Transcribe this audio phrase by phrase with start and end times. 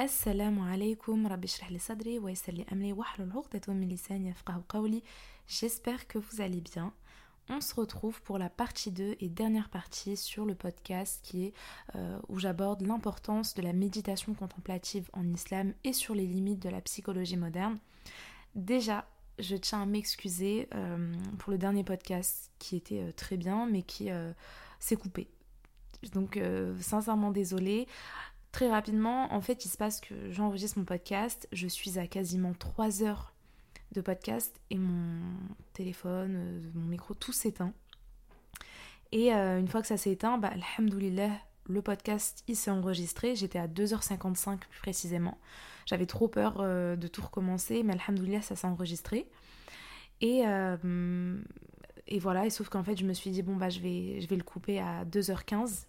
[0.00, 5.02] السلام عليكم ربي اشرح لي صدري ويسر لي امري واحلل عقدة من لساني يفقه قولي
[5.48, 6.92] J'espère que vous allez bien.
[7.48, 11.54] On se retrouve pour la partie 2 et dernière partie sur le podcast qui est
[11.96, 16.68] euh, où j'aborde l'importance de la méditation contemplative en islam et sur les limites de
[16.68, 17.78] la psychologie moderne.
[18.54, 19.06] Déjà,
[19.38, 23.82] je tiens à m'excuser euh, pour le dernier podcast qui était euh, très bien mais
[23.82, 24.32] qui euh,
[24.80, 25.28] s'est coupé.
[26.12, 26.38] Donc
[26.80, 27.88] sincèrement désolée.
[28.53, 32.53] Très rapidement, en fait, il se passe que j'enregistre mon podcast, je suis à quasiment
[32.53, 33.33] 3 heures
[33.93, 35.21] de podcast et mon
[35.73, 37.73] téléphone, euh, mon micro, tout s'éteint.
[39.11, 41.31] Et euh, une fois que ça s'est éteint, bah, alhamdoulilah,
[41.65, 43.35] le podcast il s'est enregistré.
[43.35, 45.39] J'étais à 2h55 plus précisément.
[45.87, 49.27] J'avais trop peur euh, de tout recommencer, mais alhamdoulilah, ça s'est enregistré.
[50.21, 50.43] Et,
[52.07, 54.27] et voilà, et sauf qu'en fait, je me suis dit, bon, bah, je vais, je
[54.27, 55.87] vais le couper à 2h15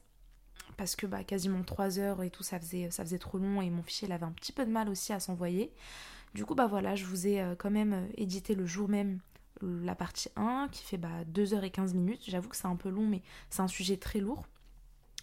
[0.77, 4.09] parce que bah, quasiment 3 heures et tout, ça faisait, trop long et mon fichier
[4.09, 5.73] il avait un petit peu de mal aussi à s'envoyer.
[6.35, 9.21] Du coup, bah voilà, je vous ai euh, quand même euh, édité le jour même
[9.63, 12.23] la partie 1 qui fait bah, 2h15 minutes.
[12.27, 14.45] J'avoue que c'est un peu long, mais c'est un sujet très lourd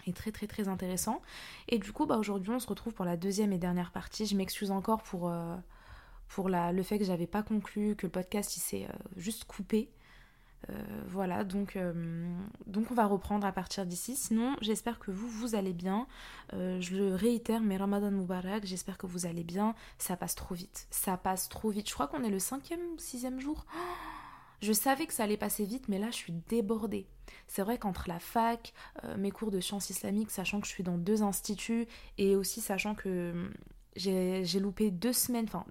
[0.07, 1.21] et très très très intéressant.
[1.67, 4.25] Et du coup, bah, aujourd'hui, on se retrouve pour la deuxième et dernière partie.
[4.25, 5.57] Je m'excuse encore pour, euh,
[6.29, 9.91] pour la, le fait que j'avais pas conclu, que le podcast il s'est juste coupé.
[10.69, 10.73] Euh,
[11.07, 11.93] voilà, donc, euh,
[12.67, 14.15] donc on va reprendre à partir d'ici.
[14.15, 16.07] Sinon, j'espère que vous, vous allez bien.
[16.53, 19.75] Euh, je le réitère, mais Ramadan Mubarak, j'espère que vous allez bien.
[19.97, 20.87] Ça passe trop vite.
[20.91, 21.89] Ça passe trop vite.
[21.89, 23.65] Je crois qu'on est le cinquième ou sixième jour.
[24.61, 27.07] Je savais que ça allait passer vite, mais là, je suis débordée.
[27.47, 28.73] C'est vrai qu'entre la fac,
[29.17, 31.87] mes cours de sciences islamiques, sachant que je suis dans deux instituts,
[32.19, 33.49] et aussi sachant que
[33.95, 35.65] j'ai loupé deux semaines, enfin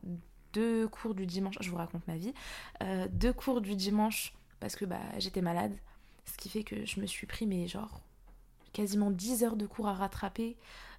[0.52, 2.34] deux cours du dimanche, je vous raconte ma vie,
[3.12, 5.72] deux cours du dimanche parce que bah, j'étais malade.
[6.26, 8.00] Ce qui fait que je me suis pris, mais genre,
[8.72, 10.56] quasiment 10 heures de cours à rattraper,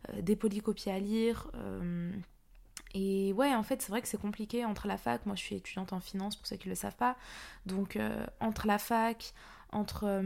[0.10, 1.50] euh, des polycopies à lire.
[1.56, 2.12] Euh,
[2.94, 5.26] et ouais, en fait, c'est vrai que c'est compliqué entre la fac.
[5.26, 7.16] Moi, je suis étudiante en finance, pour ceux qui ne le savent pas.
[7.66, 9.34] Donc, euh, entre la fac,
[9.72, 10.22] entre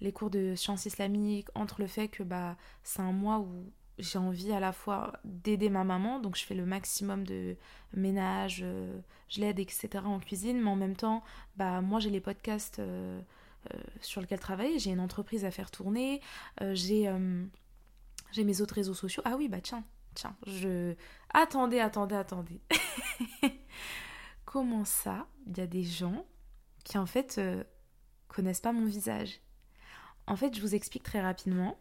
[0.00, 4.18] les cours de sciences islamiques, entre le fait que bah, c'est un mois où j'ai
[4.18, 7.56] envie à la fois d'aider ma maman, donc je fais le maximum de
[7.92, 8.98] ménage, euh,
[9.28, 9.88] je l'aide, etc.
[10.04, 11.22] en cuisine, mais en même temps,
[11.56, 13.20] bah, moi j'ai les podcasts euh,
[13.74, 16.20] euh, sur lesquels travailler, j'ai une entreprise à faire tourner,
[16.60, 17.10] j'ai,
[18.32, 19.22] j'ai mes autres réseaux sociaux.
[19.26, 19.84] Ah oui, bah tiens,
[20.14, 20.94] tiens, je...
[21.34, 22.60] Attendez, attendez, attendez.
[24.44, 26.24] Comment ça, il y a des gens
[26.84, 27.40] qui en fait
[28.28, 29.40] connaissent pas mon visage?
[30.26, 31.78] En fait, je vous explique très rapidement.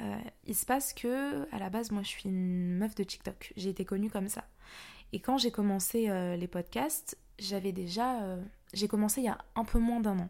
[0.00, 3.52] Euh, il se passe que, à la base, moi je suis une meuf de TikTok.
[3.56, 4.44] J'ai été connue comme ça.
[5.12, 8.22] Et quand j'ai commencé euh, les podcasts, j'avais déjà.
[8.22, 8.42] Euh,
[8.72, 10.28] j'ai commencé il y a un peu moins d'un an.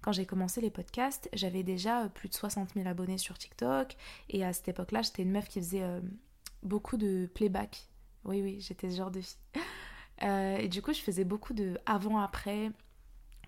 [0.00, 3.96] Quand j'ai commencé les podcasts, j'avais déjà plus de 60 000 abonnés sur TikTok.
[4.30, 5.84] Et à cette époque-là, j'étais une meuf qui faisait
[6.62, 7.86] beaucoup de playback.
[8.24, 9.36] Oui, oui, j'étais ce genre de fille.
[10.22, 12.72] et du coup, je faisais beaucoup de avant-après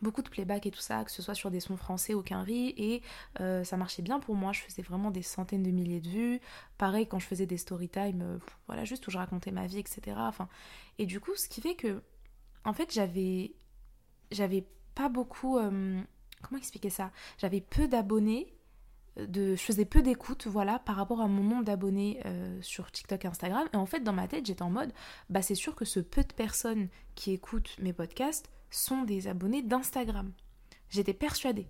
[0.02, 2.42] beaucoup de playback et tout ça, que ce soit sur des sons français ou qu'un
[2.42, 3.02] riz, et
[3.40, 6.40] euh, ça marchait bien pour moi, je faisais vraiment des centaines de milliers de vues,
[6.76, 9.78] pareil quand je faisais des story time, euh, voilà, juste où je racontais ma vie,
[9.78, 10.16] etc.
[10.98, 12.02] Et du coup, ce qui fait que,
[12.64, 13.52] en fait, j'avais,
[14.30, 14.64] j'avais
[14.94, 16.00] pas beaucoup, euh,
[16.42, 17.10] comment expliquer ça?
[17.38, 18.54] J'avais peu d'abonnés,
[19.16, 22.22] de, je faisais peu d'écoute, voilà, par rapport à mon nombre d'abonnés
[22.60, 24.92] sur TikTok et Instagram, et en fait, dans ma tête, j'étais en mode,
[25.28, 29.62] bah c'est sûr que ce peu de personnes qui écoutent mes podcasts, sont des abonnés
[29.62, 30.32] d'Instagram.
[30.90, 31.66] J'étais persuadée.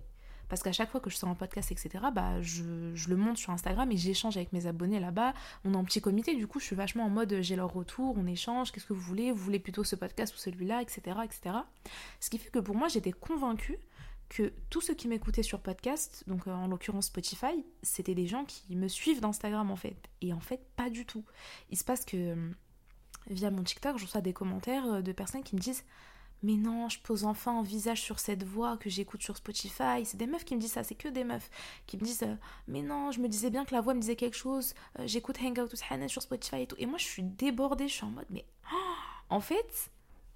[0.49, 3.51] Parce qu'à chaque fois que je sors un podcast, etc., bah, je, le monte sur
[3.51, 5.33] Instagram et j'échange avec mes abonnés là-bas.
[5.63, 8.15] On est en petit comité, du coup, je suis vachement en mode j'ai leur retour,
[8.17, 11.55] on échange, qu'est-ce que vous voulez, vous voulez plutôt ce podcast ou celui-là, etc., etc.
[12.19, 13.77] Ce qui fait que pour moi, j'étais convaincue
[14.27, 18.45] que tous ceux qui m'écoutaient sur podcast, donc euh, en l'occurrence Spotify, c'était des gens
[18.45, 19.97] qui me suivent d'Instagram en fait.
[20.21, 21.25] Et en fait, pas du tout.
[21.71, 22.51] Il se passe que euh,
[23.29, 25.83] via mon TikTok, je reçois des commentaires euh, de personnes qui me disent
[26.41, 30.05] mais non, je pose enfin un visage sur cette voix que j'écoute sur Spotify.
[30.05, 31.49] C'est des meufs qui me disent ça, c'est que des meufs
[31.85, 32.35] qui me disent euh,
[32.67, 34.73] Mais non, je me disais bien que la voix me disait quelque chose.
[34.99, 36.77] Euh, j'écoute Hangout with Hannah sur Spotify et tout.
[36.79, 38.45] Et moi, je suis débordée, je suis en mode Mais
[39.29, 39.91] en fait,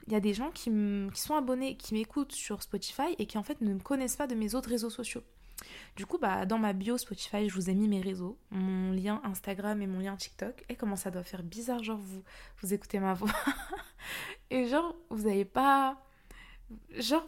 [0.08, 0.70] il y a des gens qui,
[1.14, 4.28] qui sont abonnés, qui m'écoutent sur Spotify et qui en fait ne me connaissent pas
[4.28, 5.24] de mes autres réseaux sociaux.
[5.96, 9.22] Du coup, bah, dans ma bio Spotify, je vous ai mis mes réseaux, mon lien
[9.24, 10.64] Instagram et mon lien TikTok.
[10.70, 12.24] Et comment ça doit faire bizarre, genre vous,
[12.62, 13.30] vous écoutez ma voix.
[14.50, 15.98] et genre, vous n'avez pas...
[16.98, 17.26] Genre,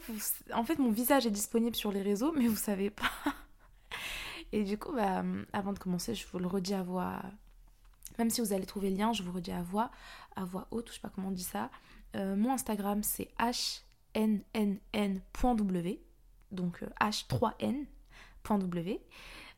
[0.54, 3.12] en fait, mon visage est disponible sur les réseaux, mais vous savez pas.
[4.52, 5.24] et du coup, bah,
[5.54, 7.22] avant de commencer, je vous le redis à voix...
[8.18, 9.92] Même si vous allez trouver le lien, je vous redis à voix,
[10.36, 11.70] à voix haute, je sais pas comment on dit ça.
[12.16, 13.30] Euh, mon Instagram, c'est
[14.16, 16.00] hnn.w,
[16.52, 17.84] donc h3n, euh,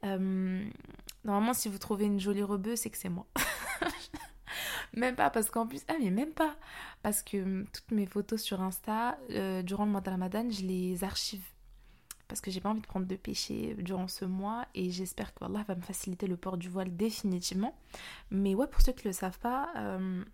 [0.03, 0.69] Euh,
[1.23, 3.25] normalement, si vous trouvez une jolie rebeu, c'est que c'est moi.
[4.93, 6.55] même pas, parce qu'en plus, ah mais même pas,
[7.01, 10.61] parce que hum, toutes mes photos sur Insta, euh, durant le mois de Ramadan, je
[10.63, 11.43] les archive.
[12.27, 15.45] Parce que j'ai pas envie de prendre de péché durant ce mois et j'espère que
[15.45, 17.77] Allah va me faciliter le port du voile définitivement.
[18.31, 20.25] Mais ouais, pour ceux qui le savent pas, euh,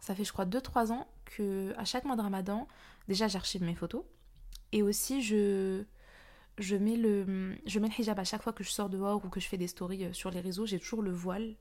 [0.00, 2.66] ça fait je crois 2-3 ans que à chaque mois de Ramadan,
[3.06, 4.02] déjà j'archive mes photos
[4.72, 5.84] et aussi je
[6.58, 9.28] je mets le je mets le hijab à chaque fois que je sors dehors ou
[9.28, 11.54] que je fais des stories euh, sur les réseaux, j'ai toujours le voile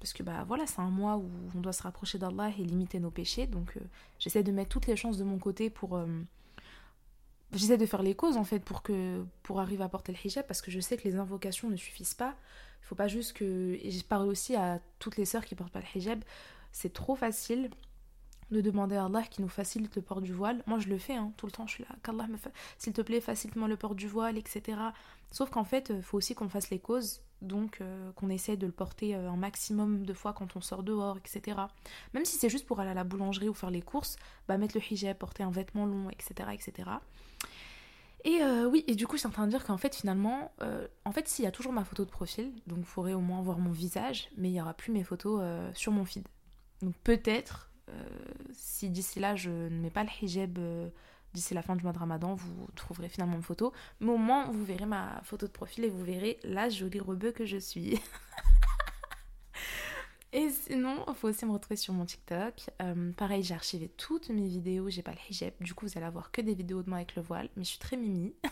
[0.00, 3.00] parce que bah voilà, c'est un mois où on doit se rapprocher d'Allah et limiter
[3.00, 3.46] nos péchés.
[3.46, 3.80] Donc euh,
[4.18, 6.06] j'essaie de mettre toutes les chances de mon côté pour euh,
[7.52, 10.46] j'essaie de faire les causes en fait pour que pour arriver à porter le hijab
[10.46, 12.36] parce que je sais que les invocations ne suffisent pas.
[12.82, 15.72] Il faut pas juste que et je parle aussi à toutes les sœurs qui portent
[15.72, 16.22] pas le hijab,
[16.72, 17.70] c'est trop facile
[18.50, 20.62] de demander à Allah qui nous facilite le port du voile.
[20.66, 21.66] Moi, je le fais hein, tout le temps.
[21.66, 22.26] Je suis là, qu'Allah
[22.78, 24.78] s'il te plaît, facilite-moi le port du voile, etc.
[25.30, 28.66] Sauf qu'en fait, il faut aussi qu'on fasse les causes, donc euh, qu'on essaie de
[28.66, 31.58] le porter euh, un maximum de fois quand on sort dehors, etc.
[32.12, 34.16] Même si c'est juste pour aller à la boulangerie ou faire les courses,
[34.48, 36.90] bah mettre le hijab, porter un vêtement long, etc., etc.
[38.24, 40.50] Et euh, oui, et du coup, je suis en train de dire qu'en fait, finalement,
[41.04, 43.42] en fait, s'il y a toujours ma photo de profil, donc il faudrait au moins
[43.42, 45.42] voir mon visage, mais il n'y aura plus mes photos
[45.74, 46.26] sur mon feed.
[46.80, 47.73] Donc peut-être euh,
[48.52, 50.88] si d'ici là je ne mets pas le hijab euh,
[51.32, 53.72] d'ici la fin du mois de Ramadan, vous trouverez finalement une photo.
[54.00, 57.32] Mais au moins, vous verrez ma photo de profil et vous verrez la jolie rebeu
[57.32, 58.00] que je suis.
[60.32, 62.70] et sinon, il faut aussi me retrouver sur mon TikTok.
[62.80, 65.52] Euh, pareil, j'ai archivé toutes mes vidéos, j'ai pas le hijab.
[65.60, 67.48] Du coup, vous allez avoir que des vidéos de moi avec le voile.
[67.56, 68.32] Mais je suis très mimi.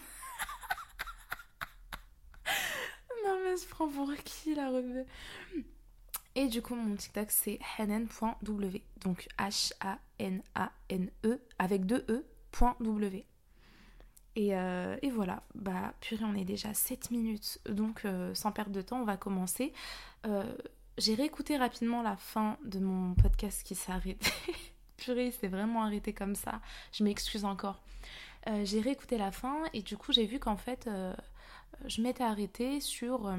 [3.25, 5.07] non, mais je prends pour qui la rebeu?
[6.35, 8.81] Et du coup, mon TikTok, c'est hanen.w.
[9.03, 13.27] Donc H-A-N-A-N-E avec deux E, point W.
[14.35, 17.61] Et, euh, et, voilà, bah purée, on est déjà 7 minutes.
[17.69, 19.75] Donc, euh, sans perdre de temps, on va commencer.
[20.27, 20.51] Euh,
[20.97, 24.31] j'ai réécouté rapidement la fin de mon podcast qui s'est arrêté.
[24.97, 26.61] purée, c'est vraiment arrêté comme ça.
[26.93, 27.83] Je m'excuse encore.
[28.65, 30.89] j'ai réécouté la fin et du coup, j'ai vu qu'en fait,
[31.87, 33.35] je m'étais arrêtée sur,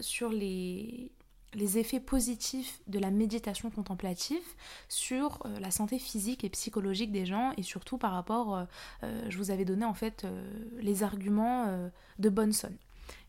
[0.00, 1.12] sur les,
[1.54, 4.42] les effets positifs de la méditation contemplative
[4.88, 8.64] sur euh, la santé physique et psychologique des gens et surtout par rapport, euh,
[9.04, 10.26] euh, je vous avais donné en fait
[10.80, 12.72] les arguments de Bonson.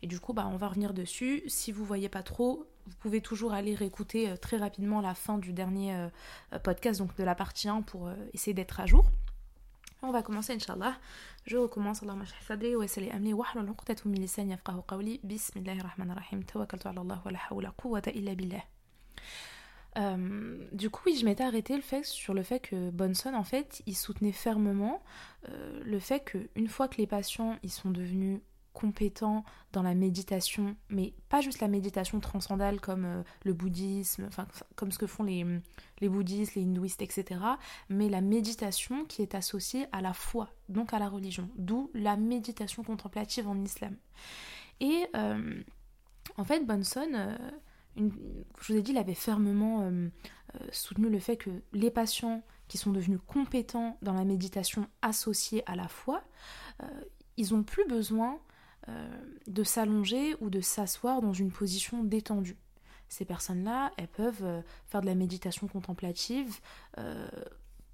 [0.02, 1.42] Et du coup, bah, on va revenir dessus.
[1.46, 5.52] Si vous voyez pas trop, vous pouvez toujours aller réécouter très rapidement la fin du
[5.52, 6.08] dernier
[6.62, 9.04] podcast, donc de la partie 1 pour essayer d'être à jour.
[10.06, 10.98] On va commencer Inch'Allah.
[11.46, 15.18] Je recommence Allah ma sadri wa sali amli wa hlul 'uqdatum min lisani yafqahu qawli.
[15.24, 16.44] Bismillahir rahmanir rahim.
[16.44, 18.64] Tawakkaltu 'ala Allah wa la hawla quwwata illa billah.
[19.96, 23.44] Euh, du coup, oui, je m'étais arrêtée le fait, sur le fait que Bonson, en
[23.44, 25.02] fait, il soutenait fermement
[25.48, 28.40] euh, le fait qu'une fois que les patients ils sont devenus
[28.74, 34.46] compétents dans la méditation, mais pas juste la méditation transcendale comme euh, le bouddhisme, enfin
[34.76, 35.46] comme ce que font les,
[36.00, 37.40] les bouddhistes, les hindouistes, etc.,
[37.88, 42.16] mais la méditation qui est associée à la foi, donc à la religion, d'où la
[42.16, 43.96] méditation contemplative en islam.
[44.80, 45.62] Et euh,
[46.36, 47.36] en fait, Bonson, euh,
[47.96, 49.88] je vous ai dit, il avait fermement
[50.72, 55.76] soutenu le fait que les patients qui sont devenus compétents dans la méditation associée à
[55.76, 56.24] la foi,
[57.36, 58.40] ils n'ont plus besoin
[59.46, 62.56] de s'allonger ou de s'asseoir dans une position détendue.
[63.08, 66.58] Ces personnes-là, elles peuvent euh, faire de la méditation contemplative,
[66.98, 67.28] euh,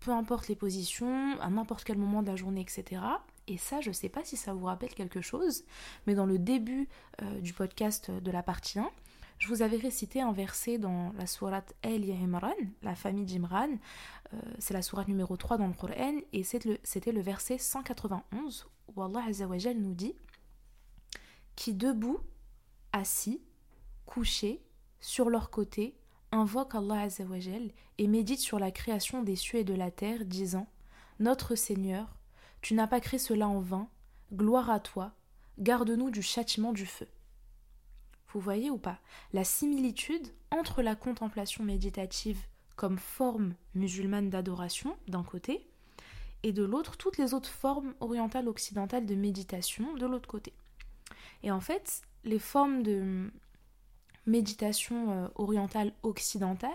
[0.01, 3.03] peu importe les positions, à n'importe quel moment de la journée, etc.
[3.47, 5.65] Et ça, je ne sais pas si ça vous rappelle quelque chose,
[6.07, 6.89] mais dans le début
[7.43, 8.89] du podcast de la partie 1,
[9.39, 13.69] je vous avais récité un verset dans la sourate El Imran, la famille d'Imran.
[14.59, 19.27] c'est la sourate numéro 3 dans le Coran, et c'était le, verset 191 où Allah
[19.75, 20.15] nous dit
[21.61, 22.21] qui debout,
[22.95, 23.43] assis,
[24.07, 24.63] couchés,
[24.99, 25.95] sur leur côté,
[26.33, 30.67] invoquent Allah Azzawajal et méditent sur la création des cieux et de la terre, disant
[31.19, 32.17] Notre Seigneur,
[32.63, 33.91] tu n'as pas créé cela en vain,
[34.33, 35.13] gloire à toi,
[35.59, 37.09] garde-nous du châtiment du feu.
[38.33, 38.99] Vous voyez ou pas
[39.35, 42.41] la similitude entre la contemplation méditative
[42.75, 45.69] comme forme musulmane d'adoration d'un côté,
[46.43, 50.55] et de l'autre toutes les autres formes orientales occidentales de méditation de l'autre côté.
[51.43, 53.31] Et en fait, les formes de
[54.27, 56.71] méditation euh, orientale occidentale,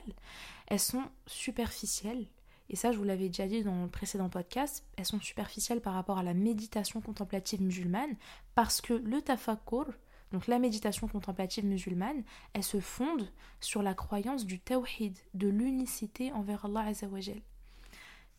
[0.67, 2.27] elles sont superficielles.
[2.69, 5.93] Et ça, je vous l'avais déjà dit dans le précédent podcast, elles sont superficielles par
[5.93, 8.15] rapport à la méditation contemplative musulmane,
[8.55, 9.85] parce que le tafakkur,
[10.31, 12.23] donc la méditation contemplative musulmane,
[12.53, 13.29] elle se fonde
[13.61, 17.41] sur la croyance du tawhid, de l'unicité envers Allah Azzawajal.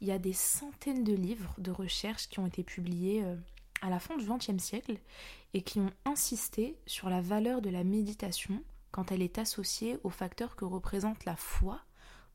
[0.00, 3.36] Il y a des centaines de livres de recherche qui ont été publiés euh,
[3.82, 4.98] à la fin du XXe siècle
[5.54, 10.10] et qui ont insisté sur la valeur de la méditation quand elle est associée aux
[10.10, 11.80] facteurs que représente la foi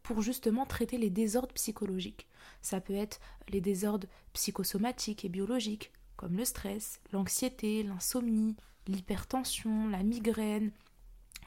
[0.03, 2.27] pour justement traiter les désordres psychologiques.
[2.61, 3.19] Ça peut être
[3.49, 8.55] les désordres psychosomatiques et biologiques, comme le stress, l'anxiété, l'insomnie,
[8.87, 10.71] l'hypertension, la migraine,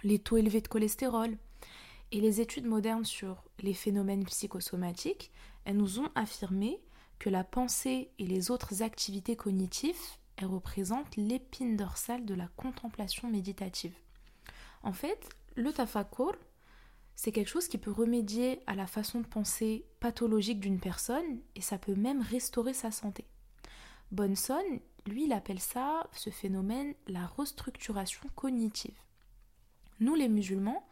[0.03, 1.37] les taux élevés de cholestérol.
[2.13, 5.33] Et les études modernes sur les phénomènes psychosomatiques,
[5.65, 6.81] elles nous ont affirmé
[7.19, 9.95] que la pensée et les autres activités cognitives,
[10.37, 13.95] elles représentent l'épine dorsale de la contemplation méditative.
[14.83, 16.35] En fait, le tafakur,
[17.15, 21.61] c'est quelque chose qui peut remédier à la façon de penser pathologique d'une personne et
[21.61, 23.25] ça peut même restaurer sa santé.
[24.11, 24.63] Bonson,
[25.07, 28.99] lui, il appelle ça, ce phénomène, la restructuration cognitive.
[30.01, 30.87] Nous, les musulmans,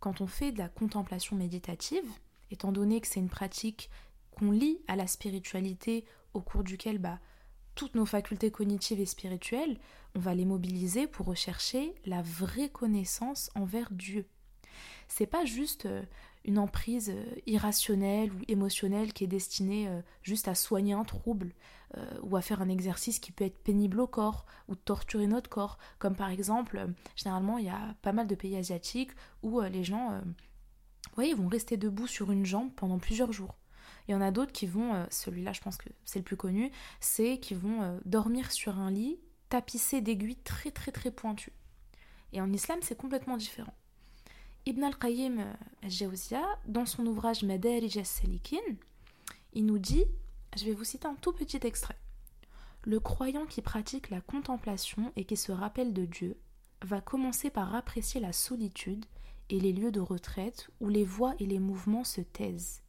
[0.00, 2.10] quand on fait de la contemplation méditative,
[2.50, 3.90] étant donné que c'est une pratique
[4.38, 6.04] qu'on lie à la spiritualité
[6.34, 7.18] au cours duquel bah,
[7.74, 9.78] toutes nos facultés cognitives et spirituelles,
[10.14, 14.26] on va les mobiliser pour rechercher la vraie connaissance envers Dieu.
[15.08, 16.02] C'est pas juste euh,
[16.44, 21.52] une emprise euh, irrationnelle ou émotionnelle qui est destinée euh, juste à soigner un trouble
[22.22, 25.78] ou à faire un exercice qui peut être pénible au corps ou torturer notre corps.
[25.98, 30.20] Comme par exemple, généralement, il y a pas mal de pays asiatiques où les gens
[31.14, 33.56] voyez, vont rester debout sur une jambe pendant plusieurs jours.
[34.08, 36.72] Il y en a d'autres qui vont, celui-là je pense que c'est le plus connu,
[36.98, 41.52] c'est qui vont dormir sur un lit tapissé d'aiguilles très très très pointues.
[42.32, 43.74] Et en islam, c'est complètement différent.
[44.66, 45.44] Ibn al-Qayyim
[45.82, 48.56] al-Jawziya, dans son ouvrage Madarij al-Salikin,
[49.54, 50.04] il nous dit,
[50.56, 51.98] je vais vous citer un tout petit extrait.
[52.84, 56.36] Le croyant qui pratique la contemplation et qui se rappelle de Dieu
[56.82, 59.04] va commencer par apprécier la solitude
[59.50, 62.82] et les lieux de retraite où les voix et les mouvements se taisent.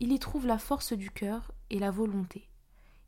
[0.00, 2.48] Il y trouve la force du cœur et la volonté.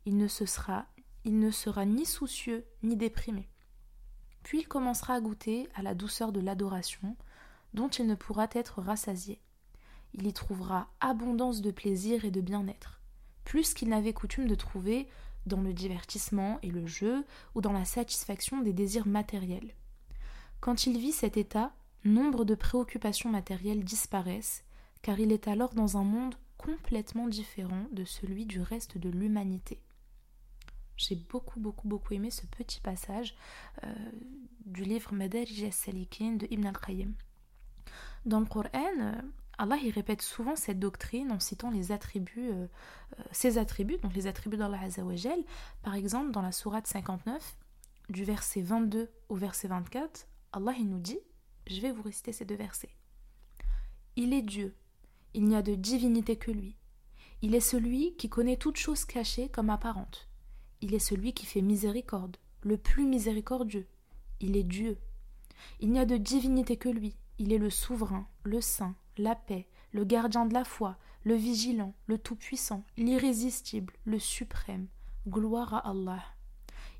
[0.05, 0.85] Il ne, se sera,
[1.23, 3.47] il ne sera ni soucieux ni déprimé.
[4.43, 7.15] Puis il commencera à goûter à la douceur de l'adoration,
[7.73, 9.39] dont il ne pourra être rassasié.
[10.13, 12.99] Il y trouvera abondance de plaisir et de bien-être,
[13.45, 15.07] plus qu'il n'avait coutume de trouver
[15.45, 19.75] dans le divertissement et le jeu ou dans la satisfaction des désirs matériels.
[20.59, 21.71] Quand il vit cet état,
[22.03, 24.65] nombre de préoccupations matérielles disparaissent,
[25.01, 29.81] car il est alors dans un monde complètement différent de celui du reste de l'humanité.
[30.95, 33.35] J'ai beaucoup, beaucoup, beaucoup aimé ce petit passage
[33.83, 33.93] euh,
[34.65, 37.13] du livre Madarij salikin de Ibn al-Qayyim.
[38.25, 39.13] Dans le Coran, euh,
[39.57, 42.67] Allah il répète souvent cette doctrine en citant les attributs, euh,
[43.31, 45.43] ses attributs, donc les attributs d'Allah Azzawajal.
[45.81, 47.57] Par exemple, dans la sourate 59,
[48.09, 51.19] du verset 22 au verset 24, Allah il nous dit,
[51.65, 52.95] je vais vous réciter ces deux versets.
[54.15, 54.75] Il est Dieu,
[55.33, 56.75] il n'y a de divinité que lui.
[57.41, 60.27] Il est celui qui connaît toutes choses cachées comme apparentes.
[60.81, 63.87] Il est celui qui fait miséricorde, le plus miséricordieux.
[64.39, 64.97] Il est Dieu.
[65.79, 67.15] Il n'y a de divinité que lui.
[67.39, 71.93] Il est le souverain, le saint, la paix, le gardien de la foi, le vigilant,
[72.07, 74.87] le tout-puissant, l'irrésistible, le suprême.
[75.27, 76.23] Gloire à Allah.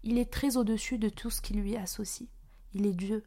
[0.04, 2.30] Il est très au-dessus de tout ce qui lui associe.
[2.74, 3.24] Il est Dieu,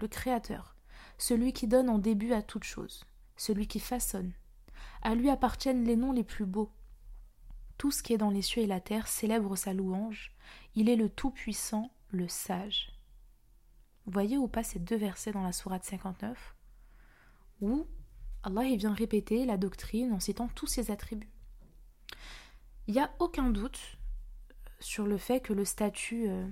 [0.00, 0.74] le Créateur,
[1.16, 3.04] celui qui donne en début à toute chose,
[3.36, 4.32] celui qui façonne.
[5.02, 6.70] À lui appartiennent les noms les plus beaux.
[7.76, 10.32] Tout ce qui est dans les cieux et la terre célèbre sa louange.
[10.74, 12.92] Il est le Tout-Puissant, le Sage.
[14.06, 16.56] Voyez ou pas ces deux versets dans la Sourate 59
[17.60, 17.86] où
[18.42, 21.30] Allah vient répéter la doctrine en citant tous ses attributs.
[22.86, 23.98] Il n'y a aucun doute
[24.80, 26.48] sur le fait que le statut euh,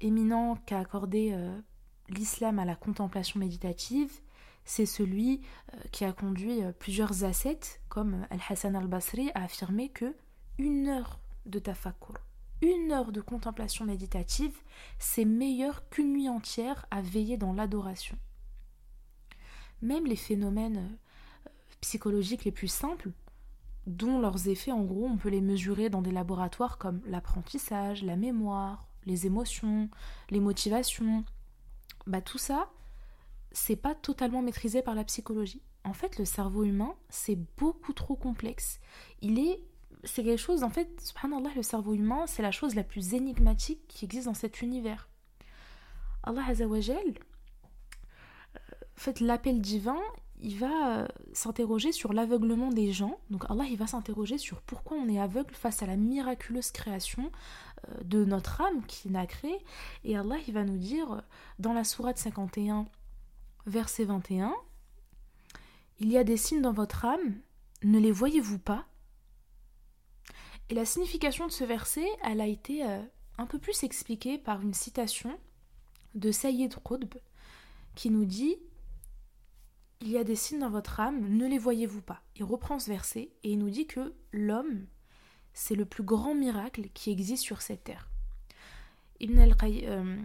[0.00, 1.60] éminent qu'a accordé euh,
[2.08, 4.12] l'islam à la contemplation méditative,
[4.70, 5.40] c'est celui
[5.74, 10.14] euh, qui a conduit plusieurs ascètes, comme Al-Hassan al-Basri, à affirmer que
[10.58, 12.14] une heure de tafakkur,
[12.62, 14.56] une heure de contemplation méditative,
[15.00, 18.16] c'est meilleur qu'une nuit entière à veiller dans l'adoration.
[19.82, 20.96] Même les phénomènes
[21.48, 21.50] euh,
[21.80, 23.10] psychologiques les plus simples,
[23.88, 28.14] dont leurs effets, en gros, on peut les mesurer dans des laboratoires comme l'apprentissage, la
[28.14, 29.90] mémoire, les émotions,
[30.28, 31.24] les motivations,
[32.06, 32.70] bah tout ça,
[33.52, 35.62] c'est pas totalement maîtrisé par la psychologie.
[35.84, 38.80] En fait, le cerveau humain, c'est beaucoup trop complexe.
[39.22, 39.64] Il est
[40.04, 43.86] c'est quelque chose, en fait, subhanallah, le cerveau humain, c'est la chose la plus énigmatique
[43.86, 45.10] qui existe dans cet univers.
[46.22, 47.18] Allah Azzawajal,
[49.00, 49.98] fait, l'appel divin,
[50.42, 53.18] il va euh, s'interroger sur l'aveuglement des gens.
[53.30, 57.30] Donc Allah, il va s'interroger sur pourquoi on est aveugle face à la miraculeuse création
[57.88, 59.58] euh, de notre âme qui n'a créé.
[60.04, 61.20] Et Allah, il va nous dire euh,
[61.58, 62.86] dans la sourate 51,
[63.66, 64.54] verset 21,
[65.98, 67.40] Il y a des signes dans votre âme,
[67.82, 68.86] ne les voyez-vous pas?
[70.68, 72.84] Et la signification de ce verset, elle a été
[73.38, 75.36] un peu plus expliquée par une citation
[76.14, 77.14] de Sayyid Qutb
[77.94, 78.56] qui nous dit
[80.02, 82.90] il y a des signes dans votre âme, ne les voyez-vous pas Il reprend ce
[82.90, 84.86] verset et il nous dit que l'homme,
[85.52, 88.08] c'est le plus grand miracle qui existe sur cette terre.
[89.20, 90.16] Ibn al euh,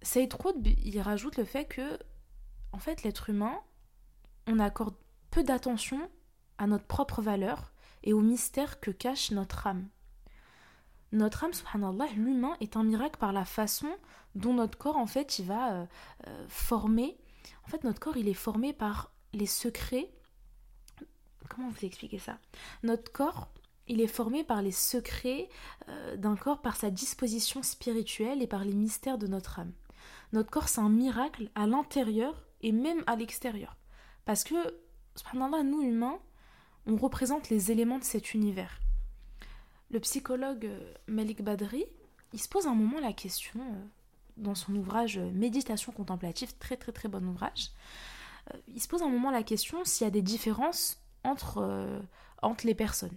[0.00, 0.34] Saïd
[0.82, 1.98] il rajoute le fait que,
[2.72, 3.60] en fait, l'être humain,
[4.46, 4.94] on accorde
[5.30, 6.10] peu d'attention
[6.58, 7.72] à notre propre valeur
[8.02, 9.88] et au mystère que cache notre âme.
[11.12, 13.88] Notre âme, subhanallah, l'humain est un miracle par la façon
[14.34, 15.86] dont notre corps, en fait, il va euh,
[16.28, 17.18] euh, former.
[17.64, 20.12] En fait, notre corps, il est formé par les secrets.
[21.48, 22.38] Comment vous expliquer ça?
[22.84, 23.48] Notre corps,
[23.88, 25.48] il est formé par les secrets
[25.88, 29.72] euh, d'un corps, par sa disposition spirituelle et par les mystères de notre âme.
[30.32, 33.76] Notre corps, c'est un miracle à l'intérieur et même à l'extérieur.
[34.24, 34.54] Parce que,
[35.16, 36.18] subhanallah, nous humains,
[36.86, 38.80] on représente les éléments de cet univers.
[39.90, 41.84] Le psychologue euh, Malik Badri,
[42.32, 43.84] il se pose un moment la question, euh,
[44.36, 47.70] dans son ouvrage Méditation contemplative, très très très bon ouvrage,
[48.68, 52.00] il se pose un moment la question s'il y a des différences entre,
[52.40, 53.16] entre les personnes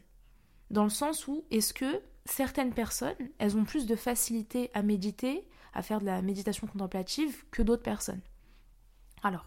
[0.74, 5.48] dans le sens où est-ce que certaines personnes, elles ont plus de facilité à méditer,
[5.74, 8.22] à faire de la méditation contemplative que d'autres personnes?
[9.24, 9.46] Alors,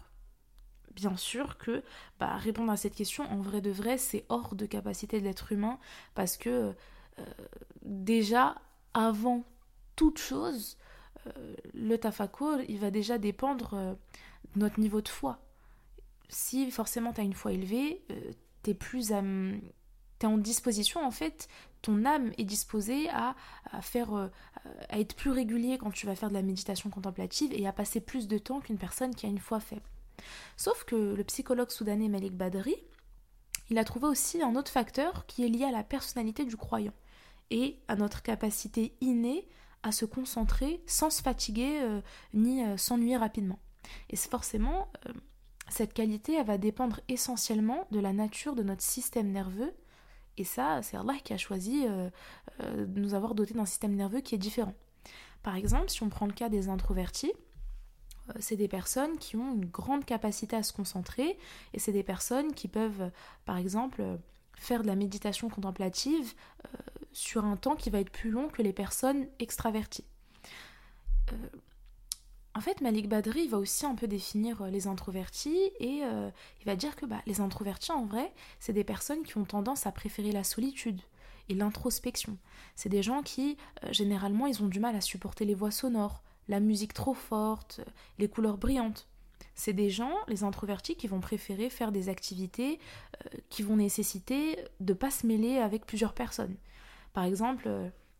[0.93, 1.83] bien sûr que
[2.19, 5.51] bah, répondre à cette question, en vrai de vrai, c'est hors de capacité de l'être
[5.51, 5.79] humain,
[6.15, 6.73] parce que
[7.19, 7.23] euh,
[7.83, 8.55] déjà,
[8.93, 9.43] avant
[9.95, 10.77] toute chose,
[11.27, 13.93] euh, le tafakur, il va déjà dépendre euh,
[14.55, 15.39] de notre niveau de foi.
[16.29, 18.03] Si forcément tu as une foi élevée,
[18.63, 21.47] tu es plus à tu es en disposition, en fait,
[21.81, 23.35] ton âme est disposée à,
[23.81, 24.27] faire, euh,
[24.89, 27.99] à être plus régulier quand tu vas faire de la méditation contemplative et à passer
[27.99, 29.89] plus de temps qu'une personne qui a une foi faible.
[30.55, 32.75] Sauf que le psychologue soudanais Malik Badri,
[33.69, 36.93] il a trouvé aussi un autre facteur qui est lié à la personnalité du croyant
[37.49, 39.47] et à notre capacité innée
[39.83, 42.01] à se concentrer sans se fatiguer euh,
[42.33, 43.59] ni euh, s'ennuyer rapidement.
[44.09, 44.89] Et forcément,
[45.69, 49.73] cette qualité, va dépendre essentiellement de la nature de notre système nerveux
[50.37, 52.09] et ça, c'est Allah qui a choisi euh,
[52.61, 54.73] euh, de nous avoir doté d'un système nerveux qui est différent.
[55.43, 57.33] Par exemple, si on prend le cas des introvertis,
[58.29, 61.37] euh, c'est des personnes qui ont une grande capacité à se concentrer
[61.73, 63.11] et c'est des personnes qui peuvent,
[63.45, 64.03] par exemple,
[64.55, 66.33] faire de la méditation contemplative
[67.11, 70.05] sur un temps qui va être plus long que les personnes extraverties.
[72.57, 76.65] En fait, Malik Badri va aussi un peu définir euh, les introvertis et euh, il
[76.65, 79.91] va dire que bah, les introvertis, en vrai, c'est des personnes qui ont tendance à
[79.91, 80.99] préférer la solitude
[81.49, 82.35] et l'introspection.
[82.75, 86.23] C'est des gens qui, euh, généralement, ils ont du mal à supporter les voix sonores,
[86.47, 87.79] la musique trop forte,
[88.17, 89.07] les couleurs brillantes.
[89.53, 92.79] C'est des gens, les introvertis, qui vont préférer faire des activités
[93.49, 96.55] qui vont nécessiter de pas se mêler avec plusieurs personnes.
[97.13, 97.69] Par exemple,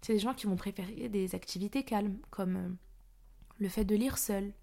[0.01, 2.77] c'est des gens qui vont préférer des activités calmes, comme
[3.59, 4.53] le fait de lire seul,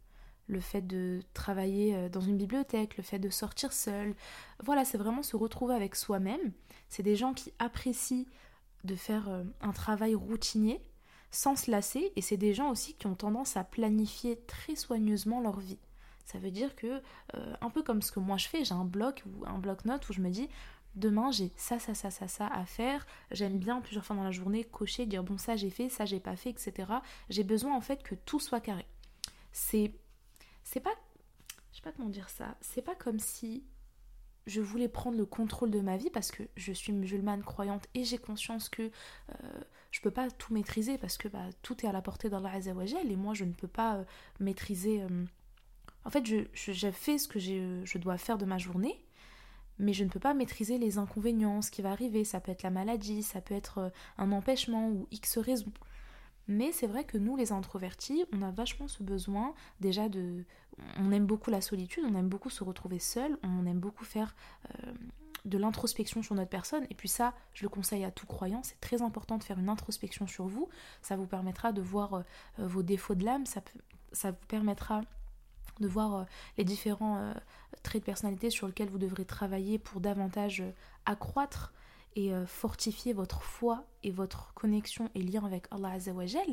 [0.46, 4.14] le fait de travailler euh, dans une bibliothèque, le fait de sortir seul.
[4.62, 6.52] Voilà, c'est vraiment se retrouver avec soi-même.
[6.88, 8.26] C'est des gens qui apprécient
[8.84, 10.80] de faire euh, un travail routinier
[11.30, 15.40] sans se lasser et c'est des gens aussi qui ont tendance à planifier très soigneusement
[15.40, 15.78] leur vie.
[16.24, 17.02] Ça veut dire que,
[17.34, 20.08] euh, un peu comme ce que moi je fais, j'ai un bloc ou un bloc-notes
[20.08, 20.48] où je me dis
[20.94, 23.06] demain j'ai ça, ça, ça, ça, ça à faire.
[23.30, 26.20] J'aime bien plusieurs fois dans la journée cocher, dire bon ça j'ai fait, ça j'ai
[26.20, 26.88] pas fait, etc.
[27.30, 28.86] J'ai besoin en fait que tout soit carré.
[29.52, 29.92] C'est,
[30.62, 30.94] c'est pas,
[31.72, 32.56] je sais pas comment dire ça.
[32.60, 33.64] C'est pas comme si
[34.46, 38.04] je voulais prendre le contrôle de ma vie parce que je suis musulmane croyante et
[38.04, 41.92] j'ai conscience que euh, je peux pas tout maîtriser parce que bah, tout est à
[41.92, 44.04] la portée d'Allah Azzawajal et moi je ne peux pas euh,
[44.40, 45.02] maîtriser.
[45.02, 45.24] Euh,
[46.04, 49.02] en fait, je, je, fais ce que je dois faire de ma journée
[49.78, 52.24] mais je ne peux pas maîtriser les inconvénients, ce qui va arriver.
[52.24, 55.72] Ça peut être la maladie, ça peut être euh, un empêchement ou X raison.
[56.46, 60.44] Mais c'est vrai que nous, les introvertis, on a vachement ce besoin déjà de...
[60.98, 64.34] On aime beaucoup la solitude, on aime beaucoup se retrouver seul, on aime beaucoup faire
[64.68, 64.92] euh,
[65.44, 66.84] de l'introspection sur notre personne.
[66.90, 69.68] Et puis ça, je le conseille à tout croyant, c'est très important de faire une
[69.68, 70.68] introspection sur vous.
[71.00, 72.22] Ça vous permettra de voir euh,
[72.58, 73.62] vos défauts de l'âme, ça,
[74.12, 75.02] ça vous permettra
[75.80, 76.24] de voir euh,
[76.58, 77.32] les différents euh,
[77.82, 80.70] traits de personnalité sur lesquels vous devrez travailler pour davantage euh,
[81.06, 81.72] accroître
[82.16, 86.46] et fortifier votre foi et votre connexion et lien avec Allah Azzawajal.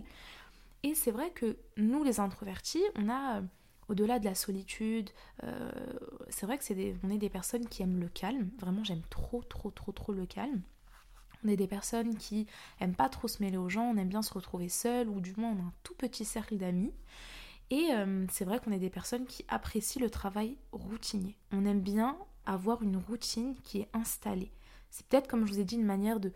[0.82, 3.44] Et c'est vrai que nous, les introvertis, on a,
[3.88, 5.12] au-delà de la solitude,
[6.30, 8.50] c'est vrai que c'est des, on est des personnes qui aiment le calme.
[8.58, 10.64] Vraiment, j'aime trop, trop, trop, trop le calme.
[11.46, 12.48] On est des personnes qui
[12.80, 15.36] aiment pas trop se mêler aux gens, on aime bien se retrouver seul, ou du
[15.38, 16.92] moins on a un tout petit cercle d'amis.
[17.72, 21.38] Et euh, c'est vrai qu'on est des personnes qui apprécient le travail routinier.
[21.54, 24.52] On aime bien avoir une routine qui est installée.
[24.90, 26.34] C'est peut-être, comme je vous ai dit, une manière de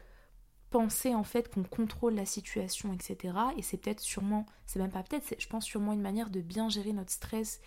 [0.69, 3.37] penser en fait qu'on contrôle la situation, etc.
[3.57, 6.69] Et c'est peut-être sûrement, c'est même pas peut-être, je pense sûrement une manière de bien
[6.69, 7.61] gérer notre stress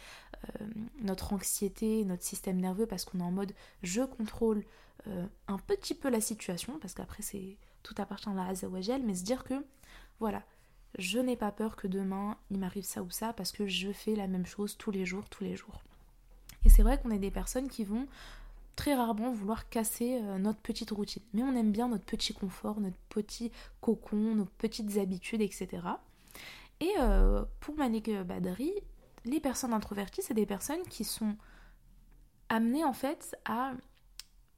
[1.00, 3.52] notre anxiété, notre système nerveux, parce qu'on est en mode
[3.82, 4.64] je contrôle
[5.06, 9.24] un petit peu la situation, parce qu'après c'est tout appartient à la Azawajel, mais se
[9.24, 9.54] dire que
[10.20, 10.44] voilà,
[10.96, 14.14] je n'ai pas peur que demain il m'arrive ça ou ça parce que je fais
[14.14, 15.82] la même chose tous les jours, tous les jours.
[16.64, 18.06] Et c'est vrai qu'on est des personnes qui vont
[18.76, 21.22] très rarement vouloir casser euh, notre petite routine.
[21.34, 25.68] Mais on aime bien notre petit confort, notre petit cocon, nos petites habitudes, etc.
[26.80, 28.72] Et euh, pour Malik Badri,
[29.24, 31.36] les personnes introverties, c'est des personnes qui sont
[32.48, 33.72] amenées en fait à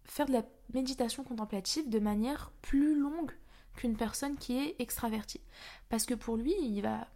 [0.04, 0.42] faire de la
[0.74, 3.32] méditation contemplative de manière plus longue
[3.74, 5.40] qu'une personne qui est extravertie.
[5.88, 7.06] Parce que pour lui, il va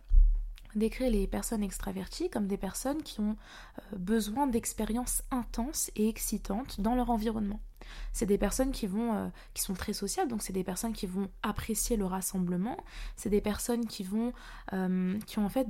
[0.74, 3.36] décrire les personnes extraverties comme des personnes qui ont
[3.78, 7.60] euh, besoin d'expériences intenses et excitantes dans leur environnement.
[8.12, 11.06] C'est des personnes qui vont euh, qui sont très sociales, donc c'est des personnes qui
[11.06, 12.76] vont apprécier le rassemblement,
[13.16, 14.32] c'est des personnes qui vont
[14.72, 15.68] euh, qui ont en fait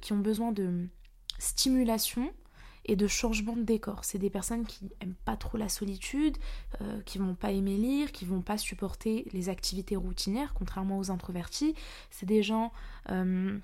[0.00, 0.86] qui ont besoin de
[1.38, 2.32] stimulation
[2.84, 4.04] et de changement de décor.
[4.04, 6.36] C'est des personnes qui aiment pas trop la solitude,
[6.80, 11.10] euh, qui vont pas aimer lire, qui vont pas supporter les activités routinières, contrairement aux
[11.10, 11.74] introvertis.
[12.10, 12.72] C'est des gens,
[13.10, 13.58] euh,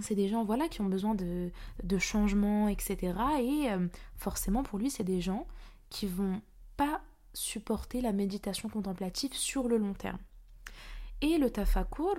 [0.00, 1.50] c'est des gens voilà qui ont besoin de,
[1.82, 3.14] de changement, etc.
[3.40, 3.86] Et euh,
[4.16, 5.46] forcément pour lui, c'est des gens
[5.90, 6.40] qui vont
[6.76, 7.00] pas
[7.32, 10.18] supporter la méditation contemplative sur le long terme.
[11.20, 12.14] Et le tafakur,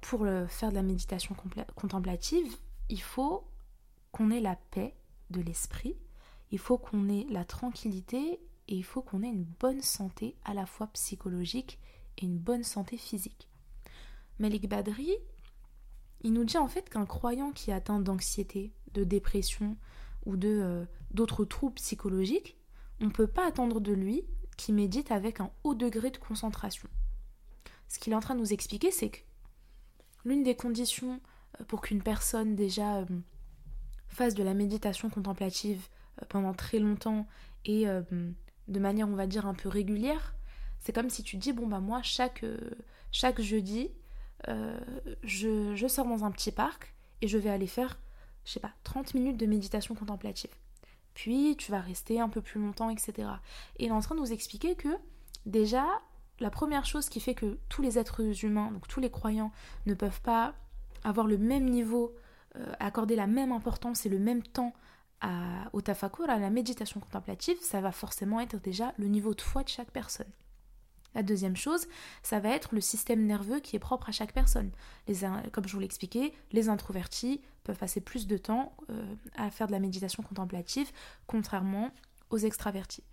[0.00, 1.36] pour faire de la méditation
[1.76, 2.56] contemplative,
[2.88, 3.44] il faut
[4.10, 4.94] qu'on ait la paix
[5.32, 5.96] de l'esprit,
[6.52, 10.54] il faut qu'on ait la tranquillité et il faut qu'on ait une bonne santé à
[10.54, 11.80] la fois psychologique
[12.18, 13.48] et une bonne santé physique.
[14.38, 15.10] Malik Badri,
[16.20, 19.76] il nous dit en fait qu'un croyant qui est atteint d'anxiété, de dépression
[20.26, 22.56] ou de euh, d'autres troubles psychologiques,
[23.00, 24.24] on ne peut pas attendre de lui
[24.56, 26.88] qu'il médite avec un haut degré de concentration.
[27.88, 29.18] Ce qu'il est en train de nous expliquer, c'est que
[30.24, 31.20] l'une des conditions
[31.60, 33.06] euh, pour qu'une personne déjà euh,
[34.14, 35.88] fasse de la méditation contemplative
[36.20, 37.26] euh, pendant très longtemps
[37.64, 38.02] et euh,
[38.68, 40.34] de manière on va dire un peu régulière,
[40.80, 42.58] c'est comme si tu dis bon bah moi chaque, euh,
[43.10, 43.90] chaque jeudi
[45.22, 48.00] je, je, sors dans un petit parc et je vais aller faire
[48.44, 50.50] je sais pas 30 minutes de méditation contemplative.
[51.14, 53.28] Puis tu vas rester un peu plus longtemps etc.
[53.76, 54.88] Et il est en train de nous expliquer que
[55.46, 55.86] déjà
[56.40, 59.52] la première chose qui fait que tous les êtres humains, donc tous les croyants,
[59.86, 60.54] ne peuvent pas
[61.04, 62.12] avoir le même niveau
[62.56, 64.72] euh, accorder la même importance et le même temps
[65.72, 69.62] au tafakur, à la méditation contemplative, ça va forcément être déjà le niveau de foi
[69.62, 70.26] de chaque personne.
[71.14, 71.86] La deuxième chose,
[72.22, 74.70] ça va être le système nerveux qui est propre à chaque personne.
[75.52, 79.72] Comme je vous l'expliquais, les introvertis peuvent passer plus de temps euh, à faire de
[79.72, 80.90] la méditation contemplative,
[81.26, 81.90] contrairement
[82.30, 83.04] aux extravertis.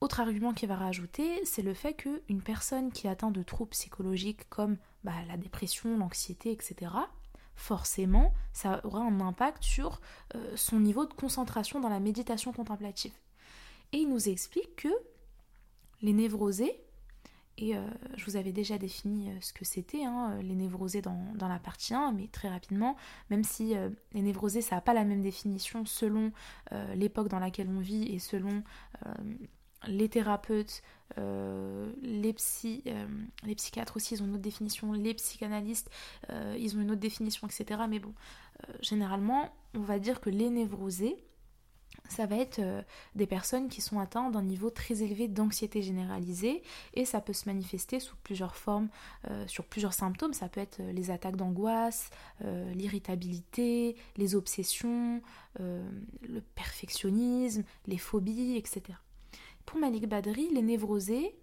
[0.00, 4.48] Autre argument qui va rajouter, c'est le fait qu'une personne qui atteint de troubles psychologiques
[4.48, 6.92] comme bah, la dépression, l'anxiété, etc.,
[7.56, 10.00] forcément, ça aura un impact sur
[10.34, 13.14] euh, son niveau de concentration dans la méditation contemplative.
[13.92, 14.88] Et il nous explique que
[16.02, 16.80] les névrosés,
[17.58, 17.80] et euh,
[18.16, 21.94] je vous avais déjà défini euh, ce que c'était, hein, les névrosés dans, la partie
[21.94, 22.96] 1, mais très rapidement,
[23.30, 23.74] même si
[24.12, 26.32] les névrosés, ça n'a pas la même définition selon
[26.94, 28.62] l'époque dans laquelle on vit et selon
[29.86, 30.82] les thérapeutes,
[31.18, 32.34] euh, les,
[32.86, 33.06] euh,
[33.44, 35.90] les psychiatres aussi, ils ont une autre définition, les psychanalystes,
[36.30, 37.80] euh, ils ont une autre définition, etc.
[37.88, 38.14] Mais bon,
[38.80, 41.16] généralement, on va dire que les névrosés,
[42.08, 42.60] ça va être
[43.16, 46.62] des personnes qui sont atteintes d'un niveau très élevé d'anxiété généralisée
[46.94, 48.88] et ça peut se manifester sous plusieurs formes,
[49.46, 50.32] sur plusieurs symptômes.
[50.32, 52.10] Ça peut être les attaques d'angoisse,
[52.74, 55.20] l'irritabilité, les obsessions,
[55.58, 58.98] le perfectionnisme, les phobies, etc.
[59.66, 61.36] Pour Malik Badri, les névrosés,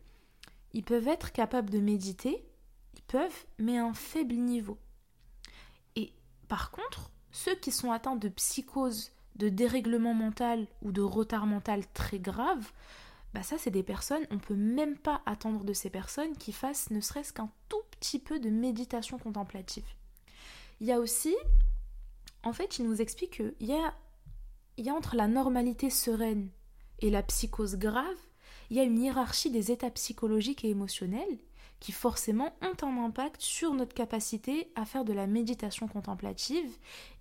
[0.73, 2.43] ils peuvent être capables de méditer,
[2.95, 4.77] ils peuvent, mais à un faible niveau.
[5.95, 6.13] Et
[6.47, 11.83] par contre, ceux qui sont atteints de psychose, de dérèglement mental ou de retard mental
[11.93, 12.71] très grave,
[13.33, 16.91] bah ça c'est des personnes, on peut même pas attendre de ces personnes qui fassent
[16.91, 19.85] ne serait-ce qu'un tout petit peu de méditation contemplative.
[20.79, 21.35] Il y a aussi,
[22.43, 23.93] en fait, il nous explique qu'il y a,
[24.77, 26.49] y a entre la normalité sereine
[27.03, 28.17] et la psychose grave,
[28.69, 31.37] il y a une hiérarchie des états psychologiques et émotionnels
[31.81, 36.71] qui forcément ont un impact sur notre capacité à faire de la méditation contemplative,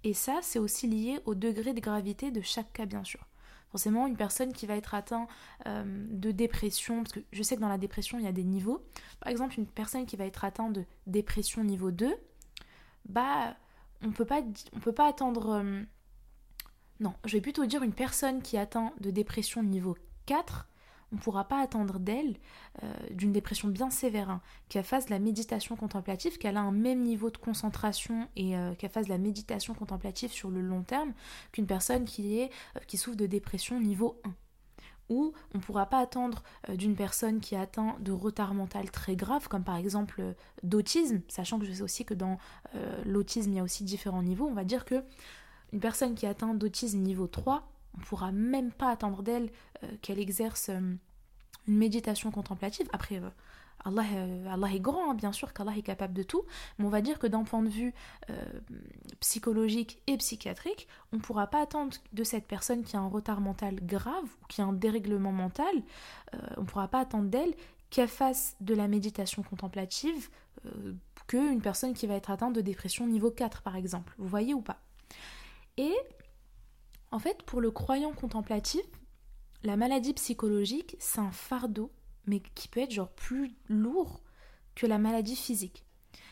[0.04, 3.26] et ça c'est aussi lié au degré de gravité de chaque cas bien sûr.
[3.72, 5.28] Forcément, une personne qui va être atteinte
[5.66, 8.44] euh, de dépression, parce que je sais que dans la dépression il y a des
[8.44, 8.84] niveaux,
[9.18, 12.14] par exemple une personne qui va être atteinte de dépression niveau 2,
[13.08, 13.56] bah
[14.00, 15.50] on on peut pas attendre...
[15.50, 15.82] Euh,
[17.02, 20.68] non, je vais plutôt dire une personne qui atteint de dépression niveau 4,
[21.12, 22.36] on ne pourra pas attendre d'elle,
[22.82, 26.70] euh, d'une dépression bien sévère, hein, qu'elle fasse de la méditation contemplative, qu'elle a un
[26.70, 30.82] même niveau de concentration et euh, qu'elle fasse de la méditation contemplative sur le long
[30.82, 31.12] terme
[31.50, 34.34] qu'une personne qui, est, euh, qui souffre de dépression niveau 1
[35.08, 39.14] ou on ne pourra pas attendre d'une personne qui est atteinte de retard mental très
[39.14, 40.22] grave, comme par exemple
[40.62, 42.38] d'autisme, sachant que je sais aussi que dans
[43.04, 45.04] l'autisme il y a aussi différents niveaux, on va dire que
[45.72, 49.50] une personne qui est atteinte d'autisme niveau 3 on ne pourra même pas attendre d'elle
[49.82, 50.78] euh, qu'elle exerce euh,
[51.68, 52.88] une méditation contemplative.
[52.92, 53.28] Après, euh,
[53.84, 56.42] Allah, est grand, hein, bien sûr qu'Allah est capable de tout,
[56.78, 57.92] mais on va dire que d'un point de vue
[59.18, 63.40] psychologique et psychiatrique, on ne pourra pas attendre de cette personne qui a un retard
[63.40, 65.82] mental grave ou qui a un dérèglement mental,
[66.56, 67.54] on ne pourra pas attendre d'elle
[67.90, 70.28] qu'elle fasse de la méditation contemplative
[71.26, 74.14] qu'une personne qui va être atteinte de dépression niveau 4 par exemple.
[74.16, 74.78] Vous voyez ou pas?
[75.76, 75.94] Et
[77.10, 78.82] en fait, pour le croyant contemplatif,
[79.62, 81.92] la maladie psychologique, c'est un fardeau,
[82.26, 84.22] mais qui peut être genre plus lourd
[84.74, 85.84] que la maladie physique.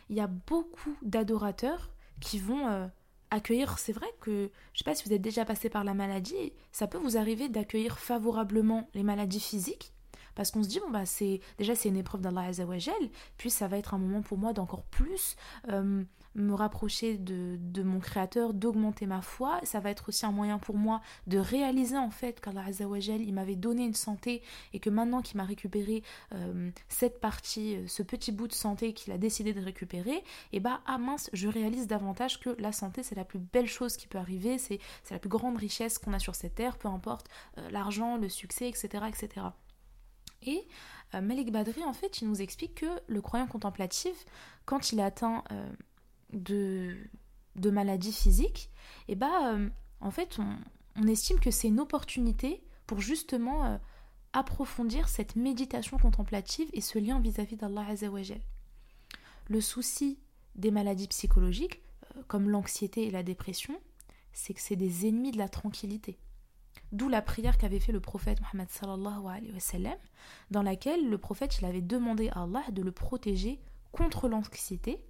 [0.08, 2.86] Il y a beaucoup d'adorateurs qui vont euh,
[3.30, 6.52] accueillir, c'est vrai que, je sais pas si vous êtes déjà passé par la maladie,
[6.72, 9.92] ça peut vous arriver d'accueillir favorablement les maladies physiques,
[10.34, 13.68] parce qu'on se dit, bon, bah, c'est déjà, c'est une épreuve d'Allah Azzawajal, puis ça
[13.68, 15.36] va être un moment pour moi d'encore plus
[15.68, 16.02] euh,
[16.34, 19.60] me rapprocher de, mon Créateur, d'augmenter ma foi.
[19.64, 23.32] Ça va être aussi un moyen pour moi de réaliser en fait qu'Allah Azzawajal, il
[23.34, 28.02] m'avait donné une santé et que maintenant qu'il m'a récupéré euh, cette partie, euh, ce
[28.02, 31.48] petit bout de santé qu'il a décidé de récupérer, et eh bah, ah mince, je
[31.48, 34.78] réalise davantage que la santé, c'est la plus belle chose qui peut arriver, c'est
[35.10, 37.26] la plus grande richesse qu'on a sur cette terre, peu importe
[37.70, 39.04] l'argent, le succès, etc.
[39.08, 39.46] etc.
[40.42, 40.66] Et
[41.14, 44.24] euh, Malik Badri, en fait, il nous explique que le croyant contemplatif,
[44.64, 45.68] quand il atteint euh,
[46.32, 46.96] de,
[47.56, 48.70] maladies physiques,
[49.08, 49.68] et eh bah, euh,
[50.00, 53.80] en fait, on, estime que c'est une opportunité pour justement
[54.32, 58.40] approfondir cette méditation contemplative et ce lien vis-à-vis d'Allah Azzawajal.
[59.48, 60.18] Le souci
[60.56, 61.82] des maladies psychologiques,
[62.28, 63.80] comme l'anxiété et la dépression,
[64.32, 66.18] c'est que c'est des ennemis de la tranquillité.
[66.92, 69.96] D'où la prière qu'avait fait le prophète Mohammed sallallahu alayhi wa
[70.50, 73.60] dans laquelle le prophète avait demandé à Allah de le protéger
[73.92, 75.00] contre l'anxiété,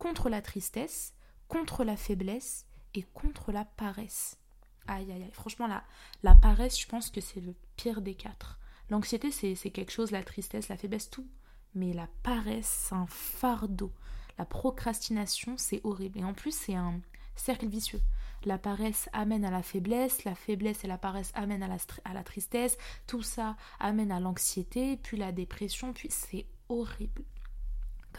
[0.00, 1.14] contre la tristesse,
[1.46, 4.38] contre la faiblesse et contre la paresse.
[4.88, 5.84] Aïe aïe aïe, franchement la,
[6.24, 8.58] la paresse je pense que c'est le pire des quatre.
[8.88, 11.28] L'anxiété c'est quelque chose, la tristesse, la faiblesse, tout.
[11.74, 13.92] Mais la paresse c'est un fardeau.
[14.38, 16.18] La procrastination c'est horrible.
[16.18, 17.00] Et en plus c'est un
[17.36, 18.00] cercle vicieux.
[18.44, 22.24] La paresse amène à la faiblesse, la faiblesse et la paresse amènent à à la
[22.24, 27.22] tristesse, tout ça amène à l'anxiété, puis la dépression, puis c'est horrible.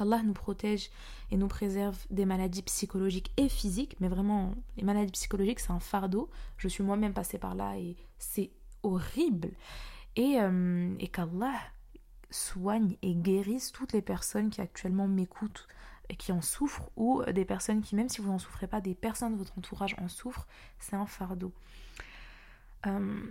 [0.02, 0.90] Qu'Allah nous protège
[1.30, 5.80] et nous préserve des maladies psychologiques et physiques, mais vraiment, les maladies psychologiques, c'est un
[5.80, 6.28] fardeau.
[6.58, 8.50] Je suis moi-même passée par là et c'est
[8.82, 9.52] horrible.
[10.16, 11.54] Et, euh, et qu'Allah
[12.32, 15.68] soigne et guérisse toutes les personnes qui actuellement m'écoutent
[16.18, 19.34] qui en souffrent ou des personnes qui, même si vous n'en souffrez pas, des personnes
[19.34, 20.48] de votre entourage en souffrent,
[20.80, 21.54] c'est un fardeau.
[22.88, 23.22] Euh,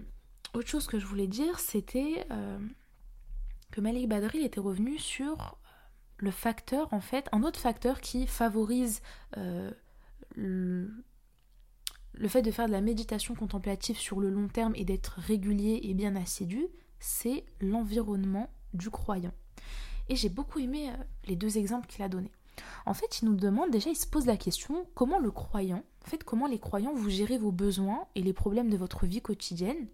[0.54, 2.58] autre chose que je voulais dire, c'était euh,
[3.70, 5.58] que Malik Badri était revenu sur
[6.20, 9.00] le facteur, en fait, un autre facteur qui favorise
[9.38, 9.70] euh,
[10.36, 10.90] le,
[12.28, 15.94] fait de faire de la méditation contemplative sur le long terme et d'être régulier et
[15.94, 16.66] bien assidu,
[16.98, 19.32] c'est l'environnement du croyant.
[20.08, 20.90] Et j'ai beaucoup aimé
[21.24, 22.32] les deux exemples qu'il a donnés.
[22.84, 26.08] En fait, il nous demande déjà, il se pose la question comment le croyant, en
[26.08, 29.88] fait, comment les croyants vous gérez vos besoins et les problèmes de votre vie quotidienne,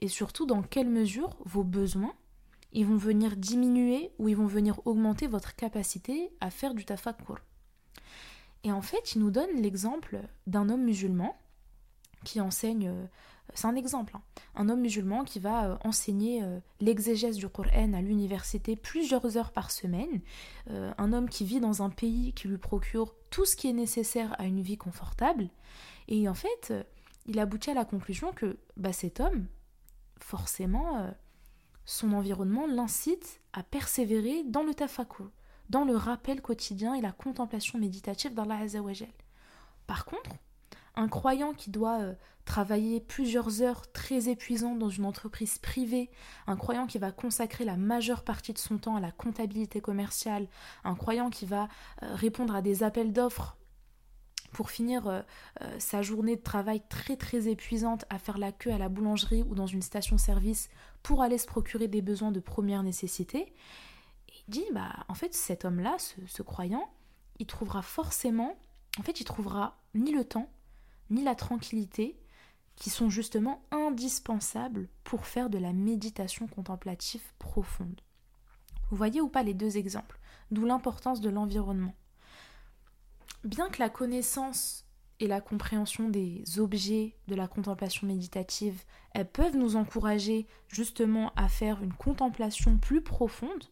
[0.00, 2.14] et surtout dans quelle mesure vos besoins
[2.72, 7.38] ils vont venir diminuer ou ils vont venir augmenter votre capacité à faire du tafakkur.
[8.64, 11.36] Et en fait, il nous donne l'exemple d'un homme musulman
[12.24, 13.06] qui enseigne euh,
[13.54, 14.16] c'est un exemple.
[14.16, 14.22] Hein.
[14.54, 19.52] Un homme musulman qui va euh, enseigner euh, l'exégèse du Coran à l'université plusieurs heures
[19.52, 20.20] par semaine.
[20.68, 24.34] Un homme qui vit dans un pays qui lui procure tout ce qui est nécessaire
[24.38, 25.48] à une vie confortable.
[26.08, 26.72] Et en fait,
[27.26, 29.46] il aboutit à la conclusion que bah, cet homme,
[30.20, 31.12] forcément,
[31.90, 35.28] son environnement l'incite à persévérer dans le tafakur,
[35.70, 39.08] dans le rappel quotidien et la contemplation méditative d'Allah Azzawajal.
[39.88, 40.30] Par contre,
[40.94, 46.10] un croyant qui doit euh, travailler plusieurs heures très épuisantes dans une entreprise privée,
[46.46, 50.46] un croyant qui va consacrer la majeure partie de son temps à la comptabilité commerciale,
[50.84, 51.68] un croyant qui va
[52.04, 53.56] euh, répondre à des appels d'offres
[54.52, 55.22] pour finir euh,
[55.78, 59.54] sa journée de travail très très épuisante à faire la queue à la boulangerie ou
[59.54, 60.68] dans une station-service
[61.02, 63.52] pour aller se procurer des besoins de première nécessité,
[64.28, 66.92] il dit bah en fait cet homme-là, ce croyant,
[67.38, 68.56] il trouvera forcément,
[68.98, 70.50] en fait il trouvera ni le temps
[71.10, 72.16] ni la tranquillité
[72.76, 78.00] qui sont justement indispensables pour faire de la méditation contemplative profonde.
[78.90, 80.18] Vous voyez ou pas les deux exemples,
[80.50, 81.94] d'où l'importance de l'environnement.
[83.44, 84.86] Bien que la connaissance
[85.20, 91.48] et la compréhension des objets de la contemplation méditative, elles peuvent nous encourager justement à
[91.48, 93.68] faire une contemplation plus profonde,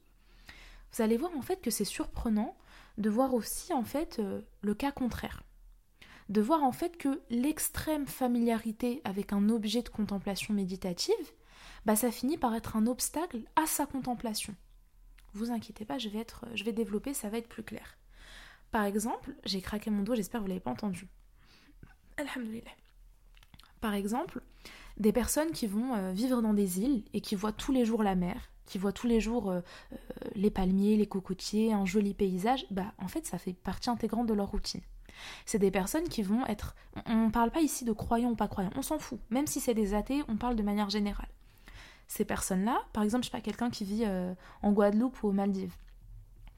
[0.93, 2.57] vous allez voir en fait que c'est surprenant
[2.97, 5.43] de voir aussi en fait euh, le cas contraire.
[6.29, 11.15] De voir en fait que l'extrême familiarité avec un objet de contemplation méditative,
[11.87, 14.55] bah ça finit par être un obstacle à sa contemplation.
[15.33, 17.99] Vous inquiétez pas, je vais, être, je vais développer, ça va être plus clair.
[18.71, 21.09] Par exemple, j'ai craqué mon dos, j'espère que vous l'avez pas entendu.
[22.19, 22.71] Alhamdulillah.
[23.81, 24.43] Par exemple,
[24.99, 28.03] des personnes qui vont euh, vivre dans des îles et qui voient tous les jours
[28.03, 29.61] la mer, qui voient tous les jours euh,
[29.93, 29.97] euh,
[30.35, 34.35] les palmiers, les cocotiers, un joli paysage, bah en fait ça fait partie intégrante de
[34.35, 34.83] leur routine.
[35.47, 36.77] C'est des personnes qui vont être...
[37.07, 39.19] On ne parle pas ici de croyants ou pas croyants, on s'en fout.
[39.31, 41.29] Même si c'est des athées, on parle de manière générale.
[42.07, 44.07] Ces personnes-là, par exemple, je sais pas, quelqu'un qui vit
[44.63, 45.75] en Guadeloupe ou aux Maldives,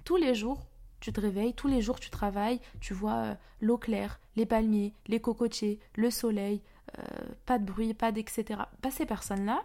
[0.05, 0.67] tous les jours,
[1.01, 5.21] tu te réveilles, tous les jours tu travailles, tu vois l'eau claire, les palmiers, les
[5.21, 6.63] cocotiers, le soleil,
[7.47, 8.53] pas de bruit, pas d'etc.
[8.83, 9.63] Pas ces personnes-là,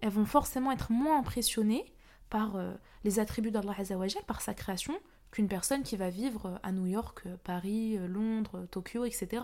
[0.00, 1.84] elles vont forcément être moins impressionnées
[2.28, 4.94] par euh, les attributs d'Allah Azzawajal, par sa création,
[5.30, 9.42] qu'une personne qui va vivre euh, à New York, euh, Paris, Londres, Tokyo, etc.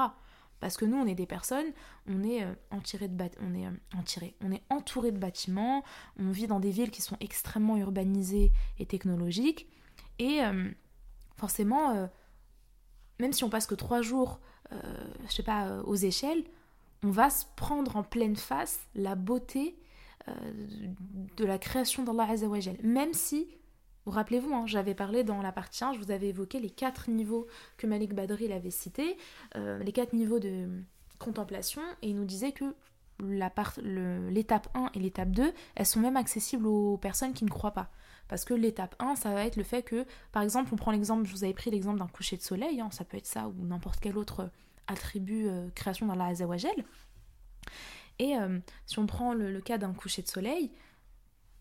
[0.58, 1.72] Parce que nous, on est des personnes,
[2.06, 5.82] on est, entouré de est, on est entouré de bâtiments,
[6.18, 9.66] on vit dans des villes qui sont extrêmement urbanisées et technologiques,
[10.18, 10.40] et
[11.40, 12.08] forcément,
[13.18, 16.44] même si on passe que trois jours, je sais pas, aux échelles,
[17.02, 19.76] on va se prendre en pleine face la beauté
[20.28, 20.32] euh,
[21.36, 22.76] de la création d'Allah Azzawajal.
[22.82, 23.48] Même si,
[24.04, 27.08] vous rappelez-vous, hein, j'avais parlé dans la partie 1, je vous avais évoqué les quatre
[27.10, 27.46] niveaux
[27.78, 29.16] que Malik Badri avait cités,
[29.56, 30.68] euh, les quatre niveaux de
[31.18, 32.74] contemplation, et il nous disait que
[33.22, 37.90] l'étape 1 et l'étape 2, elles sont même accessibles aux personnes qui ne croient pas.
[38.30, 41.26] Parce que l'étape 1, ça va être le fait que, par exemple, on prend l'exemple,
[41.26, 43.66] je vous avais pris l'exemple d'un coucher de soleil, hein, ça peut être ça, ou
[43.66, 44.52] n'importe quel autre
[44.86, 46.84] attribut euh, création d'Allah Azzawajal.
[48.20, 50.70] Et euh, si on prend le, cas d'un coucher de soleil,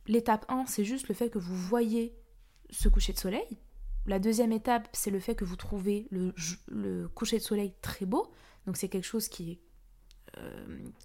[0.06, 2.16] l'étape 1, c'est juste le fait que vous voyez
[2.70, 3.58] ce coucher de soleil.
[4.06, 8.32] La deuxième étape, c'est le fait que vous trouvez le, coucher de soleil très beau.
[8.68, 9.69] Donc c'est quelque chose qui est, euh,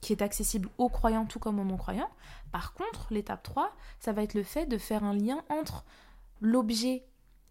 [0.00, 2.10] qui est accessible aux croyants tout comme aux non-croyants.
[2.52, 5.84] Par contre, l'étape 3, ça va être le fait de faire un lien entre
[6.40, 7.04] l'objet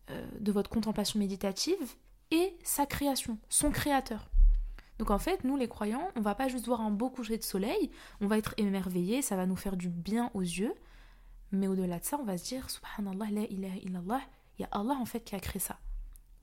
[0.09, 1.95] euh, de votre contemplation méditative
[2.31, 4.29] et sa création, son créateur.
[4.99, 7.43] Donc en fait, nous les croyants, on va pas juste voir un beau coucher de
[7.43, 7.89] soleil,
[8.21, 10.73] on va être émerveillé, ça va nous faire du bien aux yeux,
[11.51, 14.21] mais au-delà de ça, on va se dire subhanallah la ilaha illallah,
[14.57, 15.79] il y a Allah en fait qui a créé ça.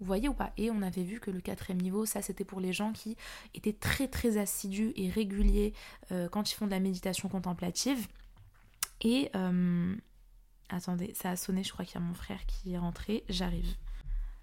[0.01, 2.61] Vous voyez ou pas Et on avait vu que le quatrième niveau, ça c'était pour
[2.61, 3.17] les gens qui
[3.55, 5.75] étaient très très assidus et réguliers
[6.11, 8.09] euh, quand ils font de la méditation contemplative.
[9.03, 9.95] Et euh,
[10.71, 13.77] attendez, ça a sonné, je crois qu'il y a mon frère qui est rentré, j'arrive.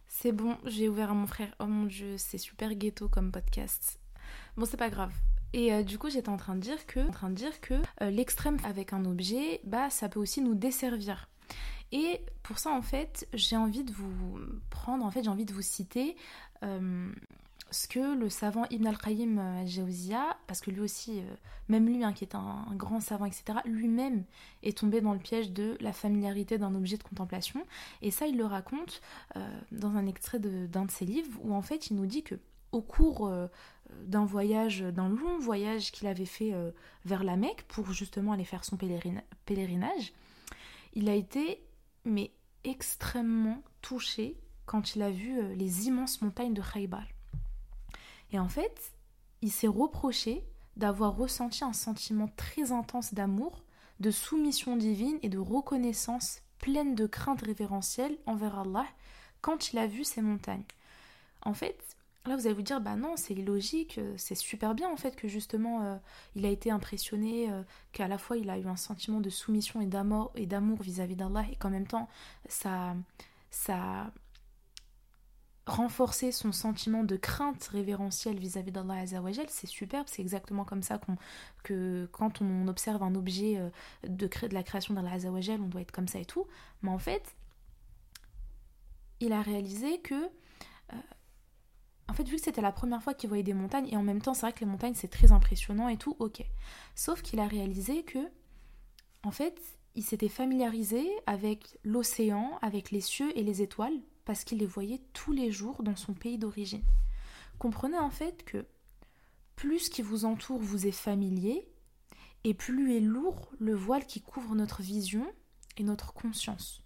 [0.07, 1.53] C'est bon, j'ai ouvert à mon frère.
[1.59, 3.99] Oh mon dieu, c'est super ghetto comme podcast.
[4.57, 5.13] Bon, c'est pas grave.
[5.53, 7.75] Et euh, du coup, j'étais en train de dire que, en train de dire que
[8.01, 11.27] l'extrême avec un objet, bah, ça peut aussi nous desservir.
[11.91, 15.53] Et pour ça, en fait, j'ai envie de vous prendre, en fait, j'ai envie de
[15.53, 16.15] vous citer
[16.63, 17.11] euh,
[17.71, 21.21] ce que le savant Ibn al-Qayyim al-Jawziya, parce que lui aussi,
[21.69, 24.23] même lui, hein, qui est un, grand savant, etc., lui-même
[24.63, 27.63] est tombé dans le piège de la familiarité d'un objet de contemplation.
[28.01, 29.01] Et ça, il le raconte
[29.71, 32.35] dans un extrait d'un de, de, ses livres, où en fait, il nous dit que
[32.71, 33.29] au cours
[34.05, 36.71] d'un voyage, d'un long voyage qu'il avait fait euh,
[37.05, 40.13] vers la Mecque pour justement aller faire son pèlerinage,
[40.93, 41.61] il a été
[42.07, 42.31] mais
[42.63, 47.05] extrêmement touché quand il a vu euh, les immenses montagnes de Khaybar.
[48.31, 48.93] Et en fait,
[49.41, 50.43] il s'est reproché
[50.75, 53.63] d'avoir ressenti un sentiment très intense d'amour,
[53.99, 58.85] de soumission divine et de reconnaissance pleine de crainte révérentielle envers Allah
[59.41, 60.65] quand il a vu ces montagnes.
[61.41, 61.96] En fait,
[62.27, 65.15] Là, vous allez vous dire, bah non, c'est illogique, euh, c'est super bien en fait
[65.15, 65.95] que justement euh,
[66.35, 67.63] il a été impressionné, euh,
[67.93, 71.15] qu'à la fois il a eu un sentiment de soumission et d'amour et d'amour vis-à-vis
[71.15, 72.09] d'Allah et qu'en même temps
[72.49, 72.95] ça,
[73.49, 74.11] ça a
[75.67, 80.99] renforcé son sentiment de crainte révérentielle vis-à-vis d'Allah Azzawajal, c'est superbe, c'est exactement comme ça
[81.63, 83.61] que quand on observe un objet
[84.05, 86.45] de, la création d'Allah Azzawajal, on doit être comme ça et tout.
[86.83, 87.35] Mais en fait,
[89.19, 90.29] il a réalisé que
[92.09, 94.21] en fait, vu que c'était la première fois qu'il voyait des montagnes, et en même
[94.21, 96.43] temps, c'est vrai que les montagnes, c'est très impressionnant et tout, ok.
[96.95, 98.19] Sauf qu'il a réalisé que,
[99.23, 99.59] en fait,
[99.95, 105.01] il s'était familiarisé avec l'océan, avec les cieux et les étoiles, parce qu'il les voyait
[105.13, 106.83] tous les jours dans son pays d'origine.
[107.59, 108.65] Comprenez en fait que
[109.55, 111.67] plus ce qui vous entoure vous est familier,
[112.43, 115.25] et plus est lourd le voile qui couvre notre vision
[115.77, 116.83] et notre conscience.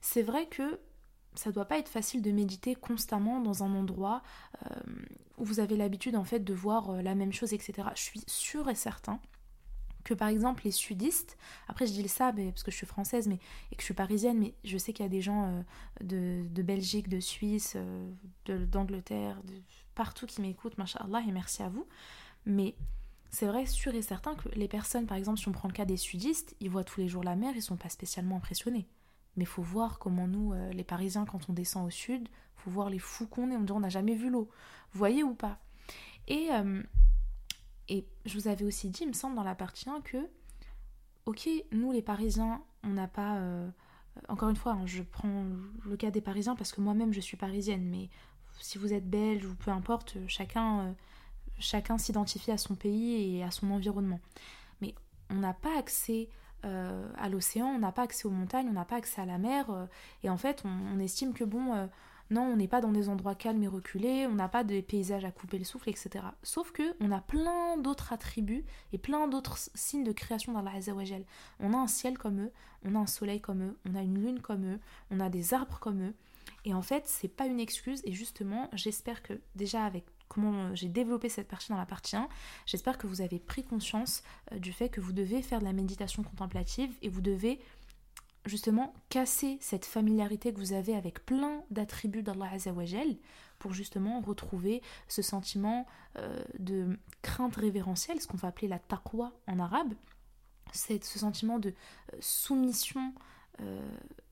[0.00, 0.80] C'est vrai que
[1.34, 4.22] ça doit pas être facile de méditer constamment dans un endroit
[4.66, 4.80] euh,
[5.38, 7.88] où vous avez l'habitude en fait de voir euh, la même chose, etc.
[7.94, 9.20] Je suis sûre et certain
[10.02, 11.36] que par exemple les sudistes,
[11.68, 13.38] après je dis ça parce que je suis française mais,
[13.70, 15.62] et que je suis parisienne, mais je sais qu'il y a des gens
[16.02, 17.76] euh, de, Belgique, de Suisse,
[18.46, 19.40] d'Angleterre,
[19.94, 21.86] partout qui m'écoutent, machallah, et merci à vous.
[22.46, 22.74] Mais
[23.30, 25.84] c'est vrai, sûr et certain que les personnes, par exemple, si on prend le cas
[25.84, 28.88] des sudistes, ils voient tous les jours la mer, ils sont pas spécialement impressionnés.
[29.36, 32.90] Mais faut voir comment nous, euh, les Parisiens, quand on descend au sud, faut voir
[32.90, 33.56] les fous qu'on est.
[33.56, 34.50] On dit on n'a jamais vu l'eau.
[34.92, 35.58] Voyez ou pas?
[36.28, 36.82] Et, euh,
[37.88, 40.18] et je vous avais aussi dit, il me semble, dans la partie 1 que,
[41.26, 43.36] ok, nous les Parisiens, on n'a pas...
[43.36, 43.68] Euh,
[44.28, 45.46] encore une fois, hein, je prends
[45.84, 48.10] le cas des Parisiens parce que moi-même je suis parisienne, mais
[48.60, 50.94] si vous êtes belge ou peu importe, chacun
[51.60, 54.20] chacun s'identifie à son pays et à son environnement.
[54.80, 54.94] Mais
[55.28, 56.28] on n'a pas accès
[56.64, 59.38] euh, à l'océan, on n'a pas accès aux montagnes, on n'a pas accès à la
[59.38, 59.70] mer.
[59.70, 59.86] Euh,
[60.22, 61.86] et en fait, on, estime que bon, euh,
[62.30, 65.24] non, on n'est pas dans des endroits calmes et reculés, on n'a pas de paysages
[65.24, 66.24] à couper le souffle, etc.
[66.42, 71.24] Sauf que on a plein d'autres attributs et plein d'autres signes de création d'Allah Azzawajal.
[71.60, 72.52] On a un ciel comme eux,
[72.84, 74.80] on a un soleil comme eux, on a une lune comme eux,
[75.10, 76.14] on a des arbres comme eux.
[76.64, 78.02] Et en fait, c'est pas une excuse.
[78.04, 82.16] Et justement, j'espère que déjà avec comment euh, j'ai développé cette partie dans la partie
[82.16, 82.28] 1.
[82.64, 84.22] J'espère que vous avez pris conscience
[84.52, 87.60] euh, du fait que vous devez faire de la méditation contemplative et vous devez
[88.46, 93.16] justement casser cette familiarité que vous avez avec plein d'attributs d'Allah Azzawajal
[93.58, 99.32] pour justement retrouver ce sentiment euh, de crainte révérentielle, ce qu'on va appeler la taqwa
[99.46, 99.92] en arabe.
[100.72, 101.74] Ce sentiment de
[102.20, 103.12] soumission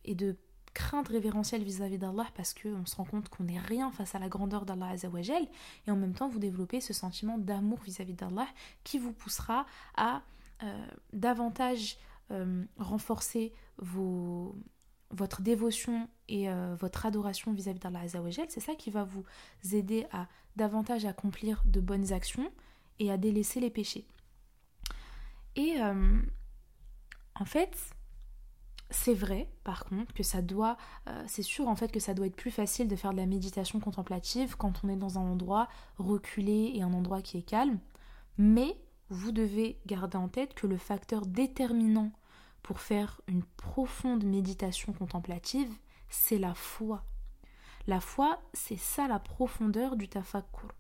[0.05, 0.37] et de
[0.79, 4.29] crainte révérentielle vis-à-vis d'Allah parce qu'on se rend compte qu'on n'est rien face à la
[4.29, 5.43] grandeur d'Allah Azzawajal
[5.87, 8.47] et en même temps vous développez ce sentiment d'amour vis-à-vis d'Allah
[8.85, 9.67] qui vous poussera
[9.97, 10.23] à
[10.63, 11.99] euh, davantage
[12.31, 18.47] euh, renforcer votre dévotion et euh, votre adoration vis-à-vis d'Allah Azzawajal.
[18.49, 19.25] C'est ça qui va vous
[19.73, 22.53] aider à davantage accomplir de bonnes actions
[23.01, 24.07] et à délaisser les péchés.
[25.57, 25.81] Et
[27.35, 27.77] en fait,
[28.91, 30.77] c'est vrai, par contre, que ça doit,
[31.09, 33.27] euh, c'est sûr en fait que ça doit être plus facile de faire de la
[33.27, 35.69] méditation contemplative quand on est dans un endroit
[35.99, 37.79] reculé et un endroit qui est calme.
[38.39, 38.79] Mais
[39.11, 42.13] vous devez garder en tête que le facteur déterminant
[42.63, 45.71] pour faire une profonde méditation contemplative,
[46.09, 47.05] c'est la foi.
[47.87, 50.73] La foi, c'est ça la profondeur du tafakkur.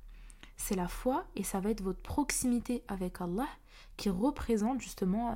[0.56, 3.48] C'est la foi et ça va être votre proximité avec Allah
[3.96, 5.34] qui représente justement euh,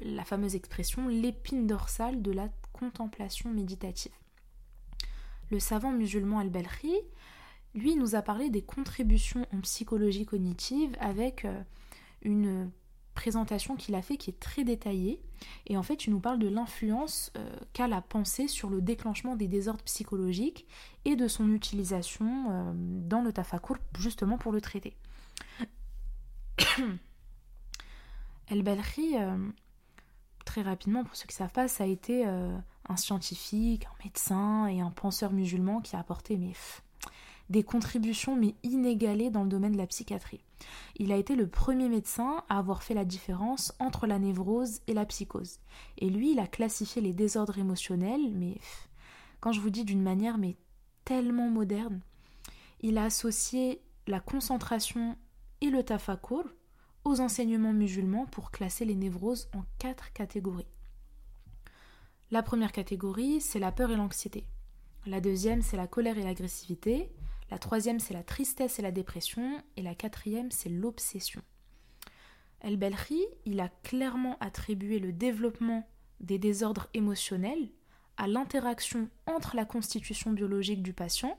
[0.00, 4.12] la fameuse expression l'épine dorsale de la contemplation méditative.
[5.50, 6.94] Le savant musulman Al-Balkhi,
[7.74, 11.60] lui, nous a parlé des contributions en psychologie cognitive avec euh,
[12.22, 12.70] une
[13.14, 15.20] présentation qu'il a fait qui est très détaillée.
[15.66, 19.34] Et en fait, il nous parle de l'influence euh, qu'a la pensée sur le déclenchement
[19.36, 20.66] des désordres psychologiques
[21.04, 24.96] et de son utilisation euh, dans le tafakur, justement pour le traiter.
[28.48, 29.16] El-Balkhi
[30.54, 32.56] très rapidement, pour ceux qui ne savent pas, ça a été euh,
[32.88, 36.38] un scientifique, un médecin et un penseur musulman qui a apporté
[37.48, 40.44] des contributions mais inégalées dans le domaine de la psychiatrie.
[40.94, 44.94] Il a été le premier médecin à avoir fait la différence entre la névrose et
[44.94, 45.58] la psychose.
[45.98, 48.56] Et lui, il a classifié les désordres émotionnels, mais
[49.40, 50.54] quand je vous dis d'une manière mais
[51.04, 52.00] tellement moderne,
[52.80, 55.18] il a associé la concentration
[55.60, 56.44] et le tafakur,
[57.04, 60.66] aux enseignements musulmans pour classer les névroses en quatre catégories.
[62.30, 64.44] La première catégorie, c'est la peur et l'anxiété.
[65.06, 67.10] La deuxième, c'est la colère et l'agressivité.
[67.50, 69.62] La troisième, c'est la tristesse et la dépression.
[69.76, 71.42] Et la quatrième, c'est l'obsession.
[72.60, 75.86] El-Belri, il a clairement attribué le développement
[76.20, 77.68] des désordres émotionnels
[78.16, 81.38] à l'interaction entre la constitution biologique du patient,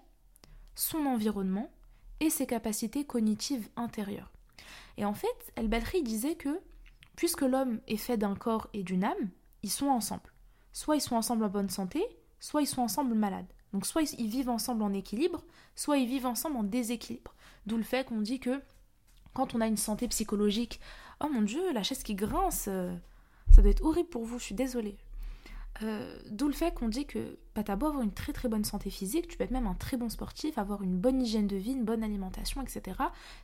[0.75, 1.71] son environnement
[2.19, 4.34] et ses capacités cognitives intérieures.
[4.97, 6.59] Et en fait, El Badri disait que
[7.15, 9.29] puisque l'homme est fait d'un corps et d'une âme,
[9.63, 10.33] ils sont ensemble.
[10.73, 12.05] Soit ils sont ensemble en bonne santé,
[12.39, 13.47] soit ils sont ensemble malades.
[13.73, 15.43] Donc soit ils vivent ensemble en équilibre,
[15.75, 17.33] soit ils vivent ensemble en déséquilibre.
[17.65, 18.61] D'où le fait qu'on dit que
[19.33, 20.79] quand on a une santé psychologique,
[21.19, 22.95] oh mon dieu, la chaise qui grince, euh,
[23.51, 24.97] ça doit être horrible pour vous, je suis désolée.
[25.83, 28.63] Euh, d'où le fait qu'on dit que bah, t'as beau avoir une très très bonne
[28.63, 31.57] santé physique, tu peux être même un très bon sportif, avoir une bonne hygiène de
[31.57, 32.97] vie, une bonne alimentation, etc.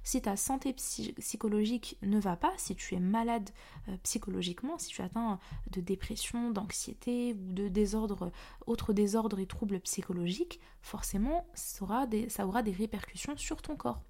[0.03, 3.49] Si ta santé psychologique ne va pas, si tu es malade
[3.89, 5.39] euh, psychologiquement, si tu atteins
[5.71, 8.31] de dépression, d'anxiété ou de désordre,
[8.65, 14.01] autres désordres et troubles psychologiques, forcément ça aura, des, répercussions sur ton corps.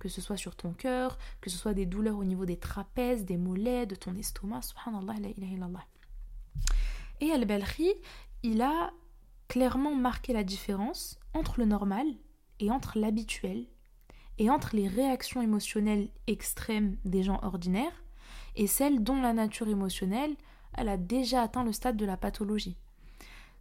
[0.00, 3.24] que ce soit sur ton cœur, que ce soit des douleurs au niveau des trapèzes,
[3.24, 5.86] des mollets, de ton estomac, subhanallah, illallah.
[7.20, 7.92] Et Al-Balkhi,
[8.42, 8.92] il a
[9.48, 12.06] clairement marqué la différence entre le normal
[12.60, 13.66] et entre l'habituel,
[14.38, 18.04] et entre les réactions émotionnelles extrêmes des gens ordinaires
[18.56, 20.36] et celles dont la nature émotionnelle
[20.74, 22.76] elle a déjà atteint le stade de la pathologie.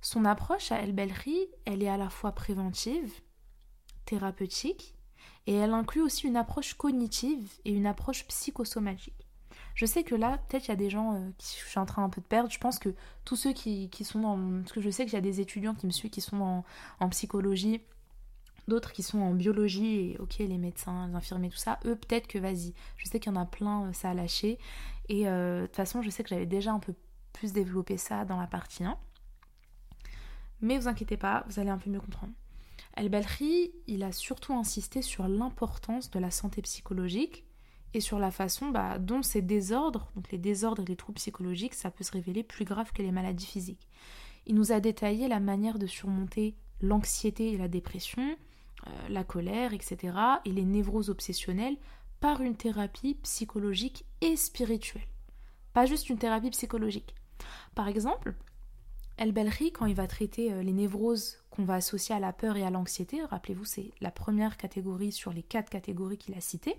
[0.01, 3.11] Son approche à El Belri, elle est à la fois préventive,
[4.05, 4.93] thérapeutique,
[5.47, 9.26] et elle inclut aussi une approche cognitive et une approche psychosomatique.
[9.77, 11.85] Je sais que là, peut-être il y a des gens euh, qui je suis en
[11.85, 12.49] train un peu de perdre.
[12.49, 12.89] Je pense que
[13.25, 14.61] tous ceux qui, sont dans.
[14.61, 16.63] Parce que je sais qu'il y a des étudiants qui me suivent qui sont
[16.99, 17.81] en, psychologie,
[18.67, 22.25] d'autres qui sont en biologie, et ok, les médecins, les infirmiers, tout ça, eux, peut-être
[22.25, 22.73] que vas-y.
[22.97, 24.57] Je sais qu'il y en a plein, euh, ça a lâché.
[25.09, 26.95] Et euh, de toute façon, je sais que j'avais déjà un peu
[27.31, 28.97] plus développé ça dans la partie 1.
[30.61, 32.33] Mais vous inquiétez pas, vous allez un peu mieux comprendre.
[32.95, 37.46] El-Balkhi, il a surtout insisté sur l'importance de la santé psychologique
[37.93, 41.73] et sur la façon bah, dont ces désordres, donc les désordres et les troubles psychologiques,
[41.73, 43.87] ça peut se révéler plus grave que les maladies physiques.
[44.45, 48.37] Il nous a détaillé la manière de surmonter l'anxiété et la dépression,
[48.87, 50.15] euh, la colère, etc.,
[50.45, 51.77] et les névroses obsessionnelles
[52.19, 55.07] par une thérapie psychologique et spirituelle.
[55.73, 57.13] Pas juste une thérapie psychologique.
[57.75, 58.33] Par exemple,
[59.17, 62.55] El Belri, quand il va traiter euh, les névroses qu'on va associer à la peur
[62.55, 66.77] et à l'anxiété, rappelez-vous, c'est la première catégorie sur les quatre catégories qu'il a citées.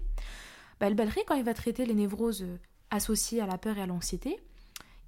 [0.80, 2.58] Bah, Belri, quand il va traiter les névroses euh,
[2.90, 4.38] associées à la peur et à l'anxiété,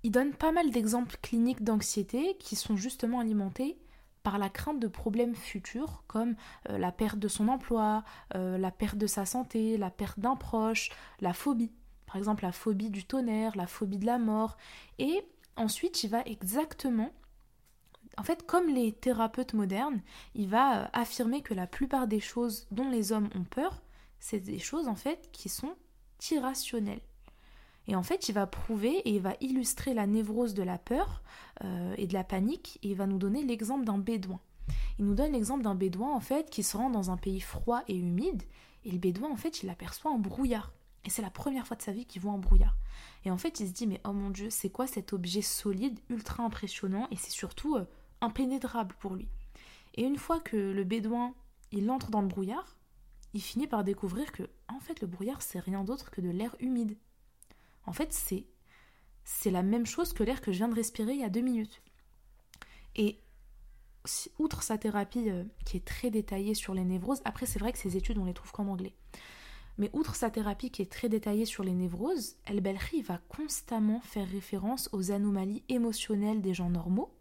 [0.02, 3.78] il donne pas mal d'exemples cliniques d'anxiété qui sont justement alimentés
[4.22, 6.34] par la crainte de problèmes futurs comme
[6.68, 8.04] euh, la perte de son emploi,
[8.34, 10.90] la perte de sa santé, la perte d'un proche,
[11.20, 11.72] la phobie.
[12.06, 14.56] Par exemple, la phobie du tonnerre, la phobie de la mort.
[14.98, 15.24] Et
[15.56, 17.12] ensuite, il va exactement
[18.20, 20.02] en fait, comme les thérapeutes modernes,
[20.34, 23.80] il va euh, affirmer que la plupart des choses dont les hommes ont peur,
[24.20, 25.74] c'est des choses en fait qui sont
[26.30, 27.00] irrationnelles.
[27.88, 31.22] Et en fait, il va prouver et il va illustrer la névrose de la peur
[31.64, 34.38] euh, et de la panique et il va nous donner l'exemple d'un bédouin.
[34.98, 37.82] Il nous donne l'exemple d'un bédouin en fait qui se rend dans un pays froid
[37.88, 38.44] et humide
[38.84, 40.72] et le bédouin en fait il aperçoit un brouillard.
[41.04, 42.76] Et c'est la première fois de sa vie qu'il voit un brouillard.
[43.24, 45.98] Et en fait il se dit mais oh mon dieu c'est quoi cet objet solide,
[46.10, 47.86] ultra impressionnant et c'est surtout euh,
[48.20, 49.28] impénétrable pour lui.
[49.94, 51.34] Et une fois que le bédouin,
[51.72, 52.76] il entre dans le brouillard,
[53.34, 56.56] il finit par découvrir que, en fait, le brouillard, c'est rien d'autre que de l'air
[56.60, 56.96] humide.
[57.84, 58.46] En fait, c'est
[59.24, 61.42] c'est la même chose que l'air que je viens de respirer il y a deux
[61.42, 61.82] minutes.
[62.96, 63.20] Et
[64.38, 67.78] outre sa thérapie euh, qui est très détaillée sur les névroses, après c'est vrai que
[67.78, 68.96] ces études on les trouve qu'en anglais.
[69.78, 74.00] Mais outre sa thérapie qui est très détaillée sur les névroses, El Belri va constamment
[74.00, 77.14] faire référence aux anomalies émotionnelles des gens normaux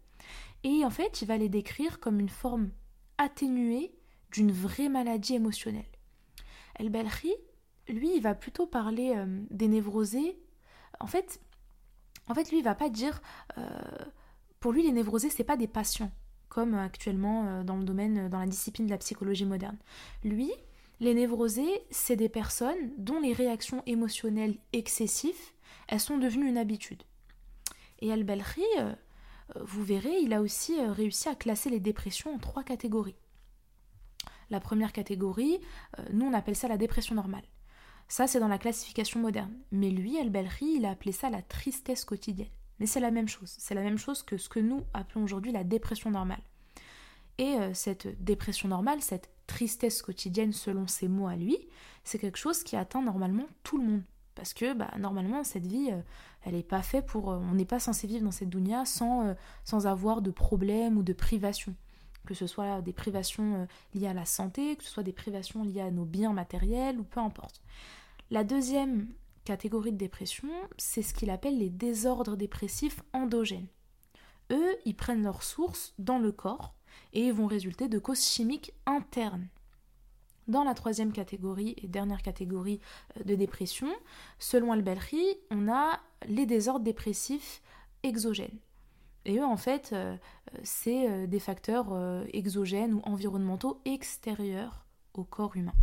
[0.62, 2.70] et en fait, il va les décrire comme une forme
[3.18, 3.94] atténuée
[4.30, 5.84] d'une vraie maladie émotionnelle.
[6.80, 7.34] El Belri,
[7.88, 10.38] lui, il va plutôt parler euh, des névrosés.
[10.98, 11.38] En fait,
[12.26, 13.20] en fait, lui, il va pas dire.
[13.58, 13.62] Euh,
[14.60, 16.10] pour lui, les névrosés, c'est pas des patients,
[16.48, 19.76] comme actuellement euh, dans le domaine, dans la discipline de la psychologie moderne.
[20.24, 20.50] Lui,
[21.00, 25.52] les névrosés, c'est des personnes dont les réactions émotionnelles excessives,
[25.86, 27.02] elles sont devenues une habitude.
[27.98, 28.94] Et El Belri, euh,
[29.60, 33.16] vous verrez, il a aussi réussi à classer les dépressions en trois catégories.
[34.50, 35.58] La première catégorie,
[35.98, 37.44] euh, nous on appelle ça la dépression normale.
[38.08, 39.52] Ça c'est dans la classification moderne.
[39.70, 42.48] Mais lui, El Belri, il a appelé ça la tristesse quotidienne.
[42.78, 43.54] Mais c'est la même chose.
[43.58, 46.42] C'est la même chose que ce que nous appelons aujourd'hui la dépression normale.
[47.38, 51.56] Et cette dépression normale, cette tristesse quotidienne selon ses mots à lui,
[52.04, 54.02] c'est quelque chose qui atteint normalement tout le monde.
[54.34, 56.00] Parce que bah, normalement, cette vie, euh,
[56.44, 57.30] elle n'est pas faite pour.
[57.30, 59.34] Euh, on n'est pas censé vivre dans cette dunya sans, euh,
[59.64, 61.74] sans avoir de problèmes ou de privations.
[62.26, 65.80] Que ce soit des privations liées à la santé, que ce soit des privations liées
[65.80, 67.62] à nos biens matériels ou peu importe.
[68.30, 69.08] La deuxième
[69.44, 73.66] catégorie de dépression, c'est ce qu'il appelle les désordres dépressifs endogènes.
[74.50, 76.74] Eux, ils prennent leur source dans le corps
[77.12, 79.48] et vont résulter de causes chimiques internes.
[80.48, 82.80] Dans la troisième catégorie et dernière catégorie
[83.16, 83.88] euh, de dépression,
[84.38, 87.62] selon Al-Belri, on a les désordres dépressifs
[88.02, 88.58] exogènes.
[89.26, 90.16] Et eux, en fait, euh,
[90.62, 91.88] c'est euh, des facteurs
[92.32, 95.74] exogènes ou environnementaux extérieurs au corps humain.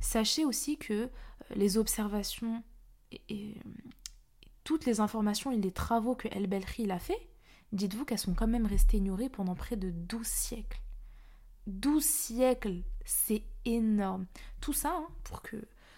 [0.00, 1.10] Sachez aussi que
[1.54, 2.62] les observations
[3.28, 3.54] et,
[4.64, 7.28] toutes les informations et les travaux que El-Belri a fait,
[7.72, 10.80] dites-vous qu'elles sont quand même restées ignorées pendant près de 12 siècles.
[11.66, 14.26] 12 siècles, c'est énorme.
[14.60, 15.56] Tout ça hein, pour que,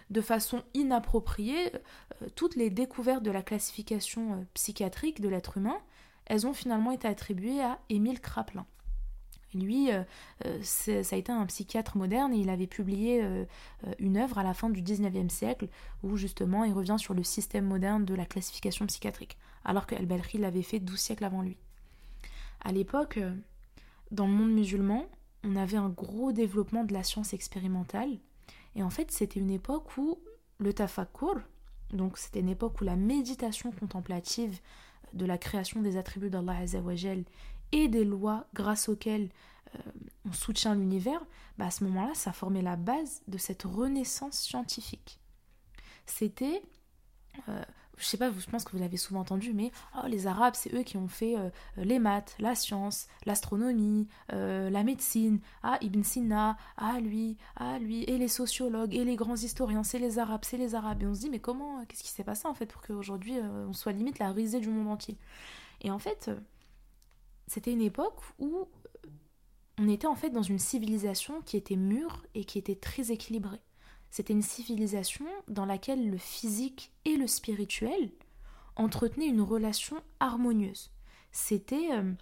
[0.09, 5.77] de façon inappropriée, euh, toutes les découvertes de la classification euh, psychiatrique de l'être humain,
[6.25, 8.65] elles ont finalement été attribuées à Émile Kraepelin.
[9.53, 9.89] Lui,
[10.61, 13.23] ça a été un psychiatre moderne et il avait publié
[13.99, 15.69] une œuvre à la fin du 19e siècle
[16.03, 20.39] où justement il revient sur le système moderne de la classification psychiatrique, alors que Al-Balkhi
[20.39, 21.55] l'avait fait 12 siècles avant lui.
[22.65, 23.17] À l'époque,
[24.11, 25.05] dans le monde musulman,
[25.45, 28.17] on avait un gros développement de la science expérimentale.
[28.75, 30.19] Et en fait, c'était une époque où
[30.57, 31.39] le tafakkur,
[31.93, 34.59] donc c'était une époque où la méditation contemplative
[35.15, 36.59] de la création des attributs d'Allah
[37.71, 39.29] et des lois grâce auxquelles
[39.73, 39.79] euh,
[40.25, 41.21] on soutient l'univers,
[41.57, 45.19] bah à ce moment-là, ça formait la base de cette renaissance scientifique.
[46.05, 46.61] C'était
[47.49, 47.63] euh,
[47.97, 50.73] je sais pas, je pense que vous l'avez souvent entendu, mais oh, les Arabes, c'est
[50.73, 55.39] eux qui ont fait euh, les maths, la science, l'astronomie, euh, la médecine.
[55.63, 59.99] Ah, Ibn Sina, ah lui, ah lui, et les sociologues, et les grands historiens, c'est
[59.99, 61.03] les Arabes, c'est les Arabes.
[61.03, 63.67] Et on se dit, mais comment, qu'est-ce qui s'est passé en fait pour qu'aujourd'hui euh,
[63.67, 65.17] on soit limite la risée du monde entier?
[65.81, 66.31] Et en fait,
[67.47, 68.67] c'était une époque où
[69.77, 73.59] on était en fait dans une civilisation qui était mûre et qui était très équilibrée.
[74.15, 78.11] C'était une civilisation dans laquelle le physique et le spirituel
[78.77, 80.93] entretenaient une relation harmonieuse.
[81.33, 82.13] C'était euh,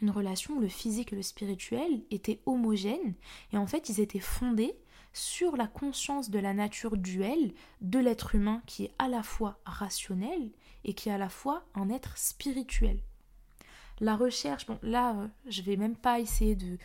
[0.00, 3.12] une relation où le physique et le spirituel étaient homogènes
[3.52, 4.74] et en fait ils étaient fondés
[5.12, 7.52] sur la conscience de la nature duelle
[7.82, 10.50] de l'être humain qui est à la fois rationnel
[10.84, 13.02] et qui est à la fois un être spirituel.
[14.00, 16.78] La recherche, bon là euh, je vais même pas essayer de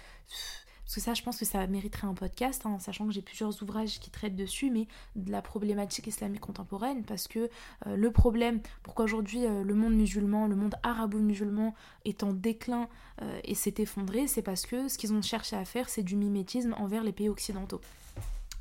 [0.93, 3.63] parce que ça, je pense que ça mériterait un podcast, hein, sachant que j'ai plusieurs
[3.63, 7.49] ouvrages qui traitent dessus, mais de la problématique islamique contemporaine, parce que
[7.87, 11.73] euh, le problème, pourquoi aujourd'hui euh, le monde musulman, le monde arabo-musulman
[12.05, 12.89] est en déclin
[13.23, 16.15] euh, et s'est effondré, c'est parce que ce qu'ils ont cherché à faire, c'est du
[16.15, 17.81] mimétisme envers les pays occidentaux.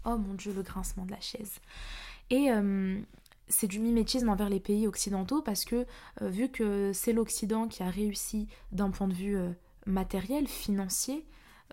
[0.06, 1.60] Oh mon dieu, le grincement de la chaise.
[2.30, 2.48] Et
[3.48, 5.86] c'est du mimétisme envers les pays occidentaux parce que
[6.22, 9.36] vu que c'est l'Occident qui a réussi d'un point de vue
[9.84, 11.26] matériel, financier,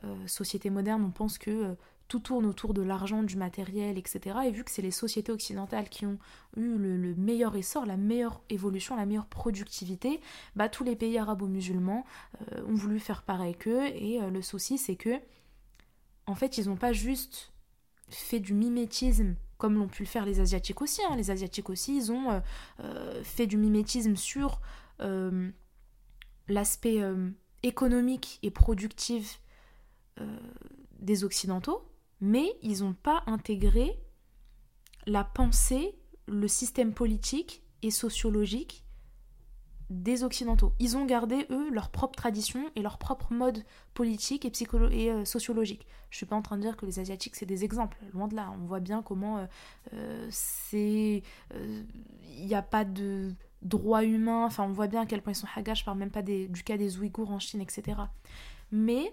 [0.06, 1.76] euh, société moderne, on pense que euh,
[2.08, 4.38] tout tourne autour de l'argent, du matériel, etc.
[4.46, 6.18] Et vu que c'est les sociétés occidentales qui ont
[6.56, 10.22] eu le, meilleur essor, la meilleure évolution, la meilleure productivité,
[10.56, 12.06] bah, tous les pays arabo-musulmans
[12.54, 13.86] euh, ont voulu faire pareil qu'eux.
[13.88, 15.20] Et le souci, c'est que,
[16.26, 17.52] en fait, ils n'ont pas juste
[18.10, 21.02] fait du mimétisme comme l'ont pu le faire les Asiatiques aussi.
[21.10, 21.18] Hein.
[21.18, 22.42] Les Asiatiques aussi, ils ont
[23.24, 24.62] fait du mimétisme sur
[26.48, 27.04] l'aspect
[27.62, 29.42] économique et productif
[30.22, 30.38] euh,
[31.00, 31.84] des Occidentaux,
[32.22, 34.00] mais ils n'ont pas intégré
[35.06, 35.96] la pensée,
[36.28, 38.84] le système politique et sociologique
[39.90, 40.74] des Occidentaux.
[40.80, 43.64] Ils ont gardé, eux, leur propre tradition et leur propre mode
[43.94, 45.88] politique et, euh, sociologique.
[46.10, 47.98] Je ne suis pas en train de dire que les Asiatiques, c'est des exemples.
[48.14, 48.54] Loin de là.
[48.62, 49.48] On voit bien comment
[49.94, 51.24] euh, c'est...
[51.56, 54.46] Il n'y a pas de droits humains.
[54.46, 55.76] Enfin, on voit bien à quel point ils sont hagas.
[55.76, 57.98] Je parle même pas des, du cas des Ouïghours en Chine, etc.
[58.72, 59.12] Mais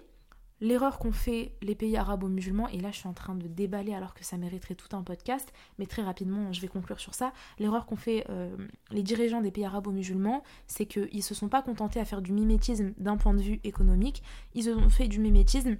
[0.61, 4.15] L'erreur qu'ont fait les pays arabo-musulmans, et là je suis en train de déballer alors
[4.15, 7.85] que ça mériterait tout un podcast, mais très rapidement je vais conclure sur ça, l'erreur
[7.85, 8.57] qu'ont fait euh,
[8.91, 12.33] les dirigeants des pays arabo-musulmans, c'est qu'ils ne se sont pas contentés à faire du
[12.33, 14.23] mimétisme d'un point de vue économique,
[14.55, 15.77] ils ont fait du mimétisme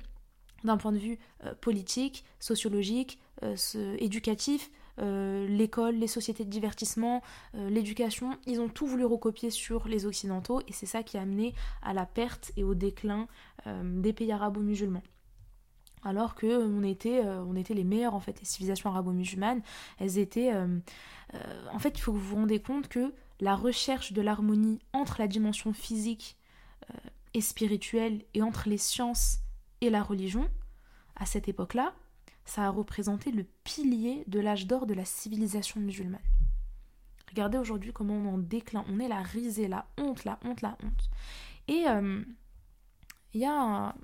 [0.65, 3.57] d'un point de vue euh, politique, sociologique, euh,
[3.99, 7.23] éducatif, euh, l'école, les sociétés de divertissement,
[7.55, 11.23] euh, l'éducation, ils ont tout voulu recopier sur les occidentaux et c'est ça qui a
[11.23, 13.29] amené à la perte et au déclin
[13.67, 15.03] euh, des pays arabo-musulmans
[16.03, 18.39] alors que on était, on était les meilleurs en fait.
[18.39, 19.61] Les civilisations arabo-musulmanes,
[19.99, 20.53] elles étaient...
[20.55, 25.17] en fait, il faut que vous vous rendez compte que la recherche de l'harmonie entre
[25.19, 26.37] la dimension physique
[27.35, 29.39] et spirituelle et entre les sciences
[29.81, 30.49] et la religion,
[31.17, 31.93] à cette époque-là,
[32.47, 36.21] ça a représenté le pilier de l'âge d'or de la civilisation musulmane.
[37.29, 40.79] Regardez aujourd'hui comment on en déclin, on est la risée, la honte, la honte, la
[40.83, 41.11] honte.
[41.69, 42.23] Et euh,
[43.35, 43.95] il y a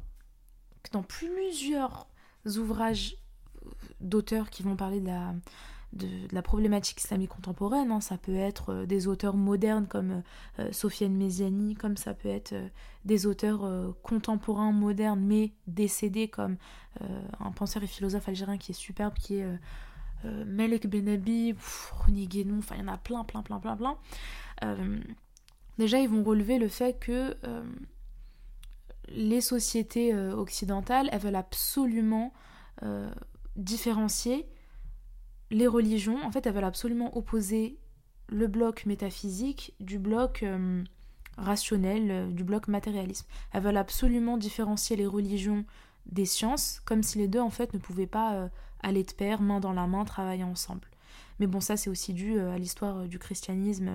[0.90, 2.08] dans plusieurs
[2.44, 3.16] ouvrages
[4.00, 5.34] d'auteurs qui vont parler de la,
[5.92, 7.90] de, la problématique islamique contemporaine.
[7.90, 8.00] Hein.
[8.00, 10.22] Ça peut être euh, des auteurs modernes comme
[10.58, 12.68] euh, Sofiane Méziani, comme ça peut être euh,
[13.04, 13.68] des auteurs
[14.02, 16.56] contemporains modernes mais décédés comme
[17.40, 19.58] un penseur et philosophe algérien qui est superbe, qui est
[20.22, 21.56] Melek Benabi,
[21.90, 23.96] René Guénon, enfin il y en a plein, plein, plein, plein, plein.
[25.78, 27.36] déjà, ils vont relever le fait que
[29.08, 32.32] les sociétés occidentales, elles veulent absolument
[33.56, 34.46] différencier
[35.52, 37.78] les religions, en fait, elles veulent absolument opposer
[38.28, 40.82] le bloc métaphysique du bloc euh,
[41.36, 43.26] rationnel, euh, du bloc matérialisme.
[43.52, 45.64] Elles veulent absolument différencier les religions
[46.06, 48.48] des sciences, comme si les deux, en fait, ne pouvaient pas euh,
[48.82, 50.88] aller de pair, main dans la main, travailler ensemble.
[51.38, 53.90] Mais bon, ça, c'est aussi dû à l'histoire du christianisme,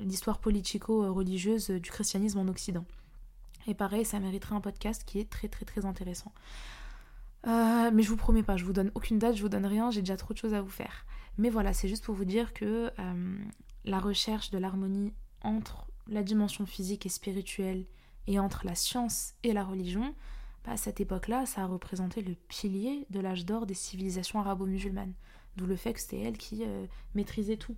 [0.00, 2.84] l'histoire politico-religieuse du christianisme en Occident.
[3.66, 6.32] Et pareil, ça mériterait un podcast qui est très très très intéressant.
[7.46, 9.90] Euh, mais je vous promets pas, je vous donne aucune date, je vous donne rien,
[9.90, 11.06] j'ai déjà trop de choses à vous faire.
[11.38, 13.38] Mais voilà, c'est juste pour vous dire que euh,
[13.84, 15.12] la recherche de l'harmonie
[15.42, 17.86] entre la dimension physique et spirituelle
[18.26, 20.14] et entre la science et la religion,
[20.64, 25.14] bah, à cette époque-là, ça a représenté le pilier de l'âge d'or des civilisations arabo-musulmanes.
[25.56, 27.76] D'où le fait que c'était elle qui euh, maîtrisait tout.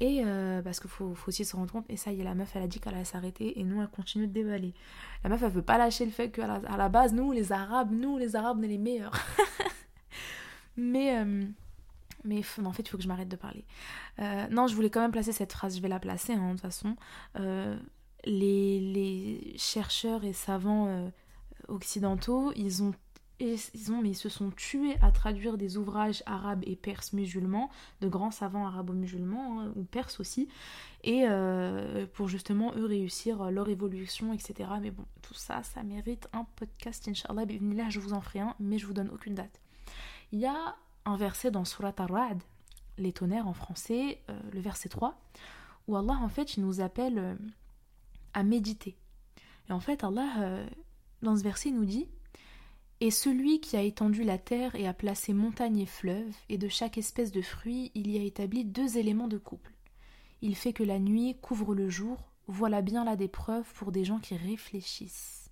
[0.00, 2.56] Et euh, parce qu'il faut, aussi se rendre compte, et ça y est, la meuf
[2.56, 4.72] elle a dit qu'elle allait s'arrêter et nous elle continue de dévaler.
[5.22, 7.52] La meuf elle veut pas lâcher le fait qu'à la, à la base, nous les
[7.52, 9.12] Arabes, nous les Arabes, on est les meilleurs.
[10.78, 11.44] mais, euh,
[12.24, 13.66] mais en fait, il faut que je m'arrête de parler.
[14.20, 16.52] Euh, non, je voulais quand même placer cette phrase, je vais la placer hein, de
[16.52, 16.96] toute façon.
[18.24, 21.10] les, les chercheurs et savants
[21.68, 22.94] occidentaux, ils ont
[23.40, 27.70] ils, ont, mais se sont tués à traduire des ouvrages arabes et perses musulmans,
[28.00, 30.48] de grands savants arabo-musulmans, hein, ou perses aussi,
[31.02, 34.70] et euh, pour justement eux réussir leur évolution, etc.
[34.80, 37.44] Mais bon, tout ça, ça mérite un podcast, Inch'Allah.
[37.46, 39.60] Là, je vous en ferai un, mais je vous donne aucune date.
[40.32, 40.76] Il y a
[41.06, 42.42] un verset dans Surat Ar-Ra'd,
[42.98, 45.18] les tonnerres en français, euh, le verset 3,
[45.88, 47.34] où Allah, en fait, il nous appelle euh,
[48.34, 48.96] à méditer.
[49.68, 50.64] Et en fait, Allah,
[51.22, 52.08] dans ce verset, il nous dit
[53.00, 56.68] et celui qui a étendu la terre et a placé montagnes et fleuves, et de
[56.68, 59.72] chaque espèce de fruit il y a établi deux éléments de couple.
[60.42, 64.04] Il fait que la nuit couvre le jour, voilà bien là des preuves pour des
[64.04, 65.50] gens qui réfléchissent.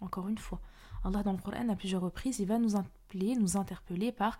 [0.00, 0.60] Encore une fois,
[1.04, 4.38] Allah dans le Coran à plusieurs reprises, il va nous appeler, nous interpeller par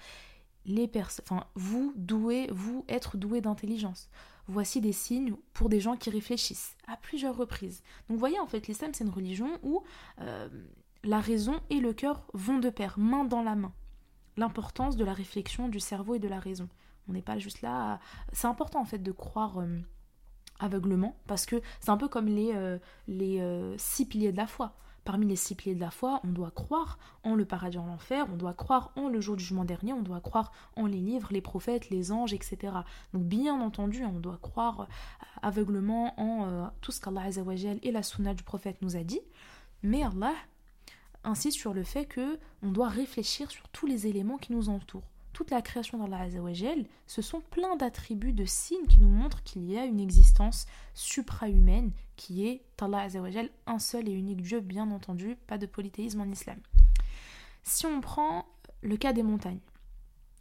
[0.65, 4.09] les personnes, enfin vous doués, vous être doué d'intelligence.
[4.49, 7.83] Voici des signes pour des gens qui réfléchissent à plusieurs reprises.
[8.09, 9.83] Donc vous voyez en fait l'islam c'est une religion où
[10.21, 10.49] euh,
[11.05, 13.73] la raison et le cœur vont de pair, main dans la main.
[14.37, 16.69] L'importance de la réflexion du cerveau et de la raison.
[17.09, 18.01] On n'est pas juste là.
[18.33, 19.81] C'est important en fait de croire euh,
[20.61, 22.79] aveuglement parce que c'est un peu comme les, euh,
[23.09, 24.75] euh, six piliers de la foi.
[25.05, 28.27] Parmi les six piliers de la foi, on doit croire en le paradis en l'enfer,
[28.31, 31.29] on doit croire en le jour du jugement dernier, on doit croire en les livres,
[31.31, 32.59] les prophètes, les anges, etc.
[33.15, 34.87] Donc bien entendu, on doit croire
[35.41, 37.31] aveuglement en tout ce qu'Allah
[37.83, 39.21] et la sunna du prophète nous a dit.
[39.83, 40.35] Mais Allah
[41.25, 45.11] insiste sur le fait que on doit réfléchir sur tous les éléments qui nous entourent.
[45.33, 49.65] Toute la création d'Allah Azzawajal, ce sont plein d'attributs, de signes qui nous montrent qu'il
[49.71, 54.91] y a une existence supra-humaine qui est Allah Azzawajal, un seul et unique Dieu, bien
[54.91, 56.59] entendu, pas de polythéisme en islam.
[57.63, 58.47] Si on prend
[58.83, 59.61] le cas des montagnes,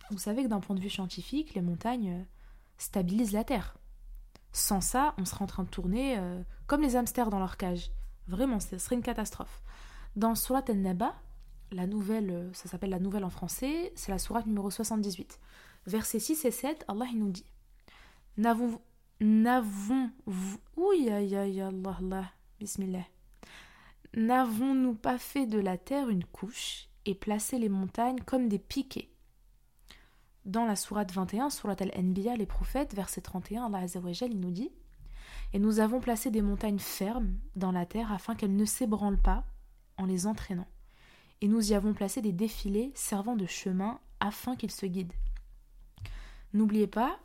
[0.09, 2.23] vous savez que d'un point de vue scientifique, les montagnes euh,
[2.77, 3.75] stabilisent la Terre.
[4.53, 7.91] Sans ça, on serait en train de tourner euh, comme les hamsters dans leur cage.
[8.27, 9.61] Vraiment, ce serait une catastrophe.
[10.17, 11.13] Dans Surat al-Naba,
[11.71, 15.39] la nouvelle, euh, ça s'appelle la nouvelle en français, c'est la Surat numéro 78.
[15.85, 17.45] Versets 6 et 7, Allah il nous dit
[18.37, 18.79] N'avons-nous
[24.95, 29.11] pas fait de la terre une couche et placé les montagnes comme des piquets?
[30.45, 34.71] Dans la sourate 21, Surat al-Anbiya, les prophètes, verset 31, Allah Azzawajal, il nous dit
[35.53, 39.45] Et nous avons placé des montagnes fermes dans la terre afin qu'elles ne s'ébranlent pas
[39.97, 40.67] en les entraînant,
[41.41, 45.13] et nous y avons placé des défilés servant de chemin afin qu'ils se guident.
[46.53, 47.19] N'oubliez pas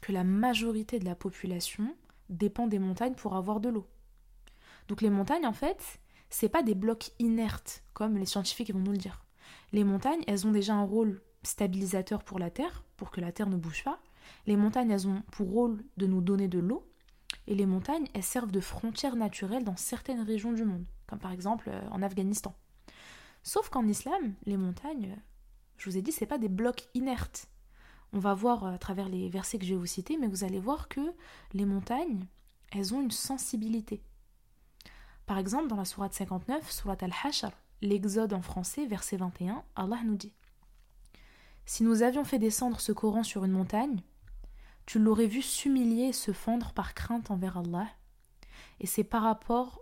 [0.00, 1.94] que la majorité de la population
[2.28, 3.86] dépend des montagnes pour avoir de l'eau.
[4.88, 6.00] Donc les montagnes, en fait,
[6.30, 9.24] c'est pas des blocs inertes comme les scientifiques vont nous le dire.
[9.72, 13.48] Les montagnes, elles ont déjà un rôle stabilisateur pour la Terre, pour que la Terre
[13.48, 14.00] ne bouge pas.
[14.46, 16.86] Les montagnes, elles ont pour rôle de nous donner de l'eau.
[17.46, 21.32] Et les montagnes, elles servent de frontières naturelles dans certaines régions du monde comme par
[21.32, 22.54] exemple euh, en Afghanistan.
[23.42, 25.16] Sauf qu'en islam, les montagnes,
[25.78, 27.48] je vous ai dit, c'est pas des blocs inertes.
[28.12, 30.60] On va voir à travers les versets que je vais vous citer, mais vous allez
[30.60, 31.12] voir que
[31.52, 32.26] les montagnes,
[32.72, 34.02] elles ont une sensibilité.
[35.26, 37.50] Par exemple, dans la sourate 59, sourate al-Hashr,
[37.82, 40.32] l'Exode en français, verset 21, Allah nous dit
[41.66, 44.02] Si nous avions fait descendre ce Coran sur une montagne,
[44.86, 47.88] tu l'aurais vu s'humilier et se fendre par crainte envers Allah,
[48.80, 49.08] et ses,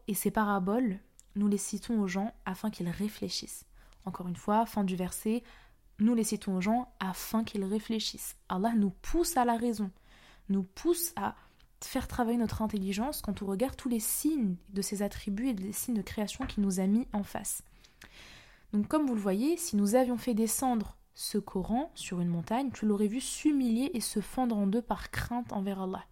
[0.09, 0.99] et ses paraboles
[1.37, 3.65] nous les citons aux gens afin qu'ils réfléchissent.
[4.05, 5.43] Encore une fois, fin du verset,
[5.99, 8.37] nous les citons aux gens afin qu'ils réfléchissent.
[8.49, 9.91] Allah nous pousse à la raison,
[10.49, 11.37] nous pousse à
[11.85, 15.73] faire travailler notre intelligence quand on regarde tous les signes de ses attributs et les
[15.73, 17.63] signes de création qu'il nous a mis en face.
[18.73, 22.71] Donc comme vous le voyez, si nous avions fait descendre ce Coran sur une montagne,
[22.73, 26.05] tu l'aurais vu s'humilier et se fendre en deux par crainte envers Allah.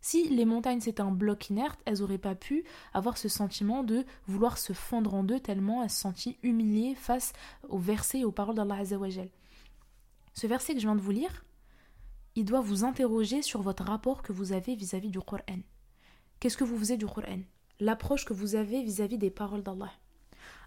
[0.00, 4.04] Si les montagnes c'était un bloc inerte, elles n'auraient pas pu avoir ce sentiment de
[4.26, 7.32] vouloir se fondre en deux tellement elles se sentaient humiliées face
[7.68, 9.28] aux versets et aux paroles d'Allah Azzawajal.
[10.32, 11.44] Ce verset que je viens de vous lire,
[12.34, 15.60] il doit vous interroger sur votre rapport que vous avez vis-à-vis du Coran.
[16.38, 17.40] Qu'est-ce que vous faisiez du Coran?
[17.80, 19.90] L'approche que vous avez vis-à-vis des paroles d'Allah.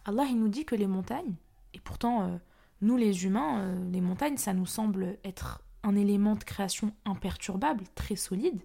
[0.06, 1.36] Allah, il nous dit que les montagnes,
[1.74, 2.38] et pourtant, euh,
[2.82, 7.86] nous les humains, euh, les montagnes, ça nous semble être un élément de création imperturbable,
[7.96, 8.62] très solide.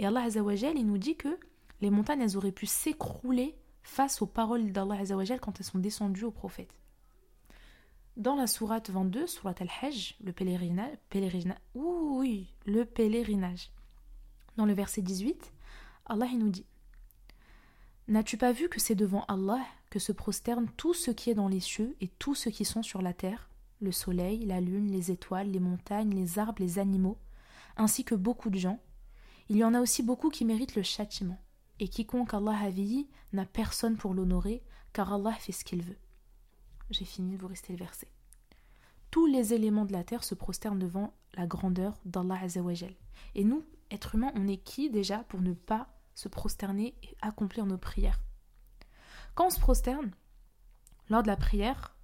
[0.00, 1.38] Et Allah Azzawajal, il nous dit que
[1.82, 6.24] les montagnes, elles auraient pu s'écrouler face aux paroles d'Allah Azzawajal quand elles sont descendues
[6.24, 6.72] au prophète.
[8.16, 10.96] Dans la sourate 22, sourate Al-Hajj, le pèlerinage,
[11.74, 13.70] oui, le pèlerinage.
[14.56, 15.52] Dans le verset 18,
[16.06, 16.64] Allah il nous dit
[18.08, 21.48] N'as-tu pas vu que c'est devant Allah que se prosternent tout ce qui est dans
[21.48, 23.50] les cieux et tout ce qui sont sur la terre,
[23.82, 27.18] le soleil, la lune, les étoiles, les montagnes, les arbres, les animaux,
[27.76, 28.80] ainsi que beaucoup de gens?
[29.50, 31.42] Il y en a aussi beaucoup qui méritent le châtiment,
[31.80, 35.98] et quiconque Allah a vie n'a personne pour l'honorer, car Allah fait ce qu'il veut.
[36.90, 38.06] J'ai fini de vous rester le verset.
[39.10, 42.94] Tous les éléments de la terre se prosternent devant la grandeur d'Allah Azzawajal.
[43.34, 47.66] Et nous, êtres humains, on est qui déjà pour ne pas se prosterner et accomplir
[47.66, 48.20] nos prières?
[49.34, 50.12] Quand on se prosterne,
[51.08, 51.96] lors de la prière,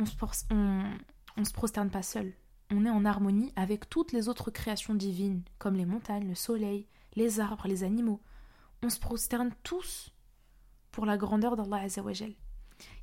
[0.00, 0.16] on se,
[0.50, 2.34] on, se prosterne pas seul.
[2.74, 6.86] On est en harmonie avec toutes les autres créations divines, comme les montagnes, le soleil,
[7.16, 8.22] les arbres, les animaux.
[8.82, 10.10] On se prosterne tous
[10.90, 12.32] pour la grandeur d'Allah Azzawajal.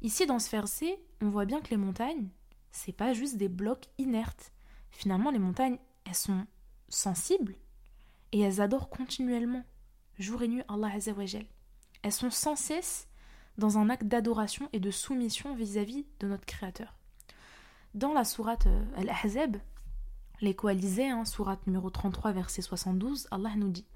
[0.01, 2.29] Ici, dans ce verset, on voit bien que les montagnes,
[2.71, 4.51] c'est pas juste des blocs inertes.
[4.89, 6.47] Finalement, les montagnes, elles sont
[6.87, 7.55] sensibles
[8.31, 9.63] et elles adorent continuellement,
[10.17, 11.45] jour et nuit, Allah Azzawajal.
[12.01, 13.07] Elles sont sans cesse
[13.59, 16.98] dans un acte d'adoration et de soumission vis-à-vis de notre Créateur.
[17.95, 19.57] Dans la sourate euh, Al-Ahzab,
[20.41, 23.87] les coalisés, hein, sourate numéro 33, verset 72, Allah nous dit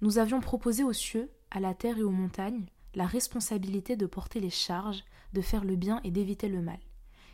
[0.00, 4.40] Nous avions proposé aux cieux, à la terre et aux montagnes la responsabilité de porter
[4.40, 5.04] les charges,
[5.34, 6.80] de faire le bien et d'éviter le mal.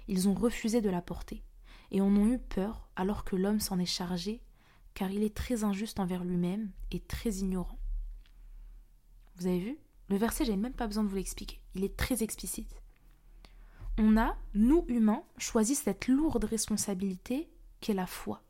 [0.08, 1.42] Ils ont refusé de la porter,
[1.90, 4.42] et en ont eu peur alors que l'homme s'en est chargé,
[4.92, 7.78] car il est très injuste envers lui-même et très ignorant.
[9.36, 9.78] Vous avez vu?
[10.10, 12.74] Le verset, j'ai même pas besoin de vous l'expliquer, il est très explicite.
[14.00, 18.42] On a, nous humains, choisi cette lourde responsabilité qu'est la foi.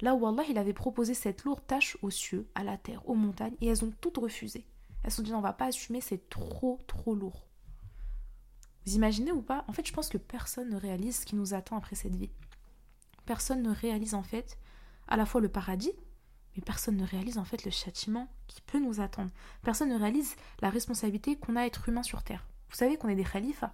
[0.00, 3.16] Là où Allah il avait proposé cette lourde tâche aux cieux, à la terre, aux
[3.16, 4.64] montagnes, et elles ont toutes refusé.
[5.02, 7.48] Elles se sont dit on va pas assumer, c'est trop trop lourd.
[8.86, 9.64] Vous imaginez ou pas?
[9.66, 12.30] En fait, je pense que personne ne réalise ce qui nous attend après cette vie.
[13.26, 14.58] Personne ne réalise en fait
[15.08, 15.92] à la fois le paradis,
[16.54, 19.30] mais personne ne réalise en fait le châtiment qui peut nous attendre.
[19.62, 22.46] Personne ne réalise la responsabilité qu'on a à être humain sur terre.
[22.70, 23.72] Vous savez qu'on est des khalifas,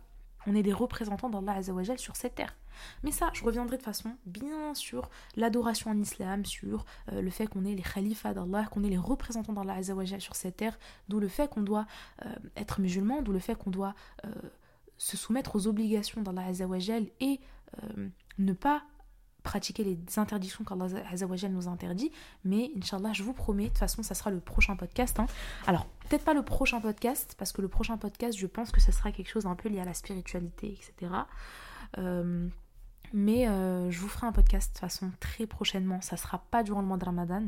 [0.48, 2.56] on est des représentants d'Allah Azzawajal sur cette terre.
[3.02, 7.46] Mais ça, je reviendrai de façon bien sur l'adoration en islam, sur euh, le fait
[7.46, 10.78] qu'on est les khalifas d'Allah, qu'on est les représentants d'Allah Azzawajal sur cette terre,
[11.08, 11.86] d'où le fait qu'on doit
[12.24, 13.94] euh, être musulman, d'où le fait qu'on doit
[14.24, 14.30] euh,
[14.96, 17.40] se soumettre aux obligations d'Allah Azzawajal et
[18.38, 18.82] ne pas
[19.48, 20.88] pratiquer les interdictions qu'Allah
[21.48, 22.12] nous interdit.
[22.44, 25.18] Mais Inch'Allah, je vous promets, de toute façon, ça sera le prochain podcast.
[25.18, 25.26] Hein.
[25.66, 28.92] Alors, peut-être pas le prochain podcast, parce que le prochain podcast, je pense que ce
[28.92, 31.12] sera quelque chose un peu lié à la spiritualité, etc.
[31.96, 32.46] Euh,
[33.14, 36.02] mais euh, je vous ferai un podcast de toute façon très prochainement.
[36.02, 37.44] Ça sera pas durant le mois de Ramadan,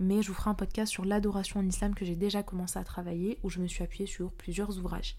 [0.00, 2.82] mais je vous ferai un podcast sur l'adoration en islam que j'ai déjà commencé à
[2.82, 5.16] travailler, où je me suis appuyée sur plusieurs ouvrages.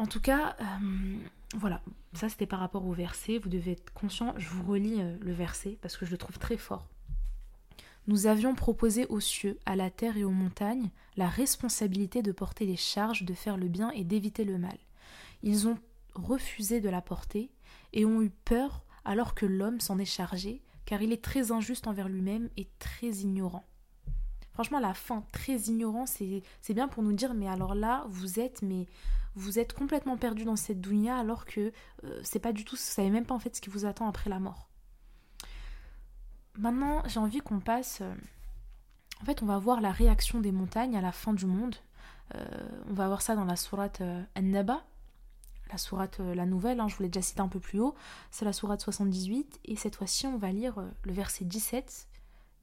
[0.00, 1.18] En tout cas, euh,
[1.56, 1.82] voilà,
[2.14, 3.36] ça c'était par rapport au verset.
[3.36, 6.56] Vous devez être conscient, je vous relis le verset parce que je le trouve très
[6.56, 6.88] fort.
[8.06, 10.88] Nous avions proposé aux cieux, à la terre et aux montagnes
[11.18, 14.78] la responsabilité de porter les charges, de faire le bien et d'éviter le mal.
[15.42, 15.76] Ils ont
[16.14, 17.50] refusé de la porter
[17.92, 21.86] et ont eu peur alors que l'homme s'en est chargé, car il est très injuste
[21.86, 23.66] envers lui-même et très ignorant.
[24.54, 28.62] Franchement, la fin, très ignorant, c'est bien pour nous dire, mais alors là, vous êtes,
[28.62, 28.86] mais
[29.34, 31.72] vous êtes complètement perdu dans cette dounia alors que
[32.04, 34.08] euh, c'est pas du tout, vous savez même pas en fait ce qui vous attend
[34.08, 34.68] après la mort.
[36.58, 38.00] Maintenant, j'ai envie qu'on passe.
[38.00, 38.14] Euh,
[39.22, 41.76] en fait, on va voir la réaction des montagnes à la fin du monde.
[42.34, 42.44] Euh,
[42.88, 44.02] on va voir ça dans la sourate
[44.36, 44.84] An-Naba,
[45.70, 47.94] la sourate, euh, la nouvelle, hein, je vous l'ai déjà cité un peu plus haut,
[48.30, 52.08] c'est la sourate 78, et cette fois-ci on va lire euh, le verset 17,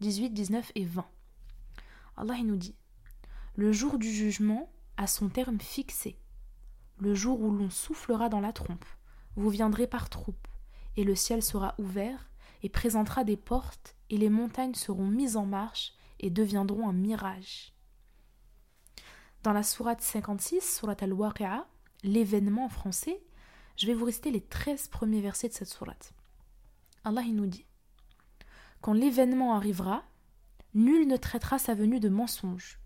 [0.02, 1.06] 18, 19 et 20.
[2.18, 2.76] Allah il nous dit
[3.56, 6.18] Le jour du jugement a son terme fixé,
[7.00, 8.86] le jour où l'on soufflera dans la trompe,
[9.36, 10.48] vous viendrez par troupes,
[10.96, 12.30] et le ciel sera ouvert,
[12.64, 17.74] et présentera des portes, et les montagnes seront mises en marche, et deviendront un mirage.
[19.44, 21.68] Dans la sourate 56, sourate al-Waqi'a,
[22.04, 23.22] l'événement en français,
[23.76, 26.14] je vais vous réciter les 13 premiers versets de cette sourate.
[27.04, 27.66] Allah il nous dit
[28.82, 30.04] Quand l'événement arrivera,
[30.74, 32.80] nul ne traitera sa venue de mensonge.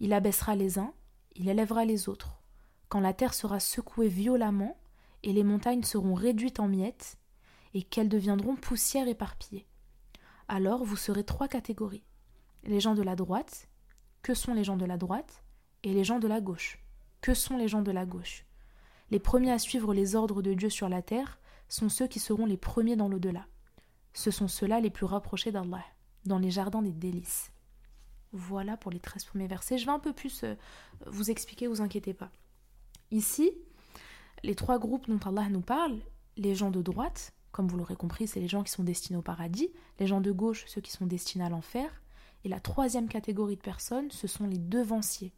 [0.00, 0.94] Il abaissera les uns,
[1.36, 2.40] il élèvera les autres.
[2.88, 4.76] Quand la terre sera secouée violemment,
[5.22, 7.16] et les montagnes seront réduites en miettes,
[7.72, 9.66] et qu'elles deviendront poussière éparpillée.
[10.48, 12.04] Alors vous serez trois catégories.
[12.64, 13.68] Les gens de la droite,
[14.22, 15.42] que sont les gens de la droite
[15.82, 16.78] et les gens de la gauche.
[17.20, 18.44] Que sont les gens de la gauche?
[19.10, 22.46] Les premiers à suivre les ordres de Dieu sur la terre sont ceux qui seront
[22.46, 23.46] les premiers dans l'au-delà.
[24.12, 25.84] Ce sont ceux-là les plus rapprochés d'Allah,
[26.24, 27.50] dans les jardins des délices.
[28.32, 29.78] Voilà pour les 13 premiers versets.
[29.78, 30.54] Je vais un peu plus euh,
[31.06, 32.30] vous expliquer, vous inquiétez pas.
[33.14, 33.52] Ici,
[34.42, 36.00] les trois groupes dont Allah nous parle,
[36.36, 39.22] les gens de droite, comme vous l'aurez compris, c'est les gens qui sont destinés au
[39.22, 42.02] paradis, les gens de gauche, ceux qui sont destinés à l'enfer,
[42.42, 45.32] et la troisième catégorie de personnes, ce sont les devanciers.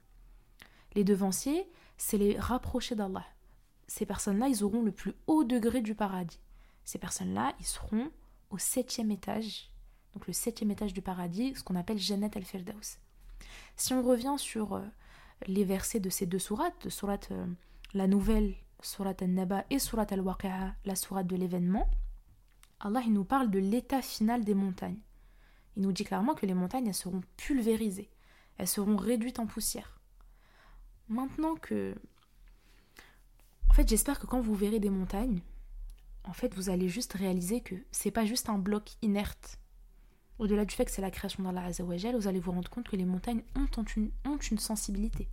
[0.94, 3.26] Les devanciers, c'est les rapprochés d'Allah.
[3.88, 6.40] Ces personnes-là, ils auront le plus haut degré du paradis.
[6.86, 8.10] Ces personnes-là, ils seront
[8.48, 9.70] au septième étage,
[10.14, 12.96] donc le septième étage du paradis, ce qu'on appelle Jannat al-Firdaus.
[13.76, 14.86] Si on revient sur euh,
[15.47, 17.47] les versets de ces deux sourates, sourate euh,
[17.95, 21.89] la nouvelle, sourate al-Naba et sourate al-Waqi'a, la sourate de l'événement,
[22.80, 25.01] Allah il nous parle de l'état final des montagnes.
[25.76, 28.11] Il nous dit clairement que les montagnes elles seront pulvérisées,
[28.59, 30.01] elles seront réduites en poussière.
[31.09, 31.95] Maintenant que
[33.68, 35.43] en fait, j'espère que quand vous verrez des montagnes,
[36.24, 39.59] en fait, vous allez juste réaliser que c'est pas juste un bloc inerte.
[40.39, 42.97] Au-delà du fait que c'est la création d'Allah Azzawajal, vous allez vous rendre compte que
[42.97, 45.28] les montagnes ont une, une sensibilité.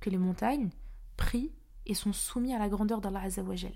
[0.00, 0.70] Que les montagnes
[1.16, 1.52] prient
[1.86, 3.72] et sont soumis à la grandeur d'Allah Azzawajal.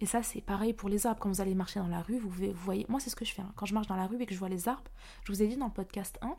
[0.00, 1.20] Et ça, c'est pareil pour les arbres.
[1.20, 2.84] Quand vous allez marcher dans la rue, vous voyez.
[2.88, 3.42] Moi, c'est ce que je fais.
[3.42, 3.52] Hein.
[3.56, 4.90] Quand je marche dans la rue et que je vois les arbres,
[5.24, 6.36] je vous ai dit dans le podcast 1,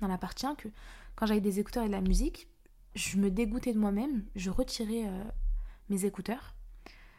[0.00, 0.68] dans la partie 1, que
[1.16, 2.48] quand j'avais des écouteurs et de la musique,
[2.94, 4.24] je me dégoûtais de moi-même.
[4.36, 5.24] Je retirais euh,
[5.88, 6.54] mes écouteurs.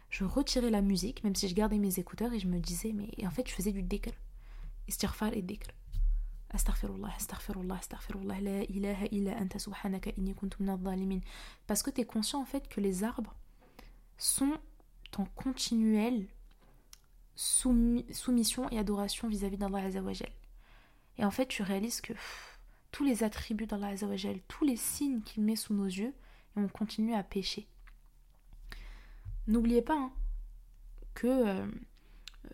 [0.10, 3.10] Je retirais la musique, même si je gardais mes écouteurs, et je me disais, mais
[3.26, 3.82] en fait, je faisais du
[4.86, 4.90] dhikr.
[4.90, 5.72] Istighfar et dhikr.
[6.52, 10.64] Astaghfirullah, astaghfirullah, astaghfirullah, la ilaha illa anta subhanaka inni kuntu
[11.68, 13.36] Parce que tu es conscient en fait que les arbres
[14.18, 14.58] sont
[15.18, 16.28] en continuelle
[17.36, 20.32] soumission et adoration vis-à-vis d'Allah Azzawajal.
[21.18, 22.14] Et en fait, tu réalises que
[22.92, 26.14] tous les attributs d'Allah Azzawajal, tous les signes qu'il met sous nos yeux,
[26.56, 27.68] et on continue à pécher.
[29.48, 30.12] N'oubliez pas hein,
[31.14, 31.68] que euh,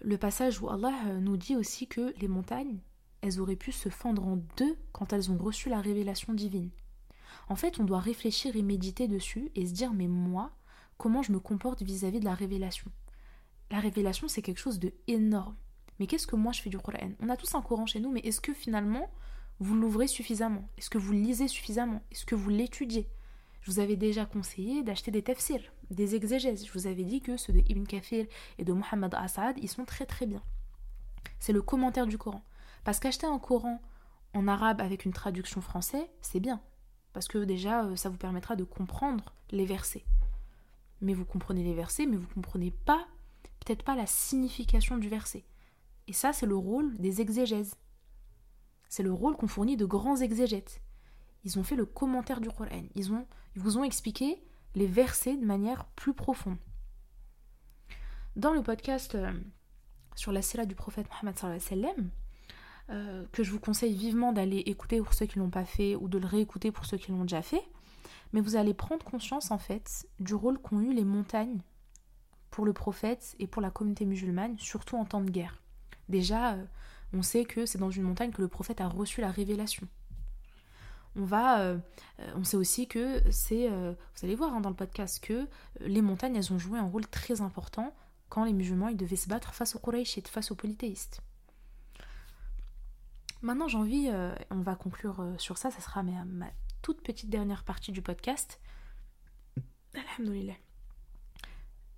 [0.01, 2.79] le passage où Allah euh, nous dit aussi que les montagnes,
[3.21, 6.69] elles auraient pu se fendre en deux quand elles ont reçu la révélation divine.
[7.49, 10.51] En fait, on doit réfléchir et méditer dessus et se dire mais moi,
[10.97, 12.91] comment je me comporte vis-à-vis de la révélation?
[13.69, 15.55] La révélation, c'est quelque chose de énorme.
[15.99, 18.11] Mais qu'est-ce que moi je fais du Coran On a tous un Coran chez nous,
[18.11, 19.09] mais est-ce que finalement
[19.59, 20.67] vous l'ouvrez suffisamment?
[20.77, 22.01] Est-ce que vous lisez suffisamment?
[22.11, 23.07] Est-ce que vous l'étudiez?
[23.61, 26.65] Je vous avais déjà conseillé d'acheter des tafsirs, des exégèses.
[26.65, 28.25] Je vous avais dit que ceux de Ibn Kafir
[28.57, 30.41] et de Muhammad Asad, ils sont très très bien.
[31.39, 32.43] C'est le commentaire du Coran.
[32.83, 33.79] Parce qu'acheter un Coran
[34.33, 36.61] en arabe avec une traduction française, c'est bien.
[37.13, 40.05] Parce que déjà, euh, ça vous permettra de comprendre les versets.
[41.01, 43.05] Mais vous comprenez les versets, mais vous ne comprenez pas,
[43.59, 45.43] peut-être pas la signification du verset.
[46.07, 47.75] Et ça, c'est le rôle des exégèses.
[48.89, 50.81] C'est le rôle qu'on fournit de grands exégètes.
[51.43, 52.83] Ils ont fait le commentaire du Coran.
[52.95, 53.25] Ils, ont,
[53.55, 54.41] ils vous ont expliqué
[54.75, 56.57] les versets de manière plus profonde.
[58.35, 59.31] Dans le podcast euh,
[60.15, 62.09] sur la sira du prophète Mohammed sallam,
[62.89, 65.95] euh, que je vous conseille vivement d'aller écouter pour ceux qui ne l'ont pas fait
[65.95, 67.63] ou de le réécouter pour ceux qui l'ont déjà fait,
[68.33, 71.61] mais vous allez prendre conscience en fait du rôle qu'ont eu les montagnes
[72.49, 75.61] pour le prophète et pour la communauté musulmane, surtout en temps de guerre.
[76.09, 76.65] Déjà, euh,
[77.13, 79.87] on sait que c'est dans une montagne que le prophète a reçu la révélation
[81.15, 81.77] on va, euh,
[82.19, 85.47] euh, on sait aussi que c'est, euh, vous allez voir hein, dans le podcast que
[85.79, 87.93] les montagnes, elles ont joué un rôle très important
[88.29, 91.21] quand les musulmans devaient se battre face aux Qurayshites, face aux polythéistes.
[93.41, 94.09] Maintenant, j'ai envie,
[94.51, 96.47] on va conclure sur ça, ça sera ma,
[96.83, 98.61] toute petite dernière partie du podcast.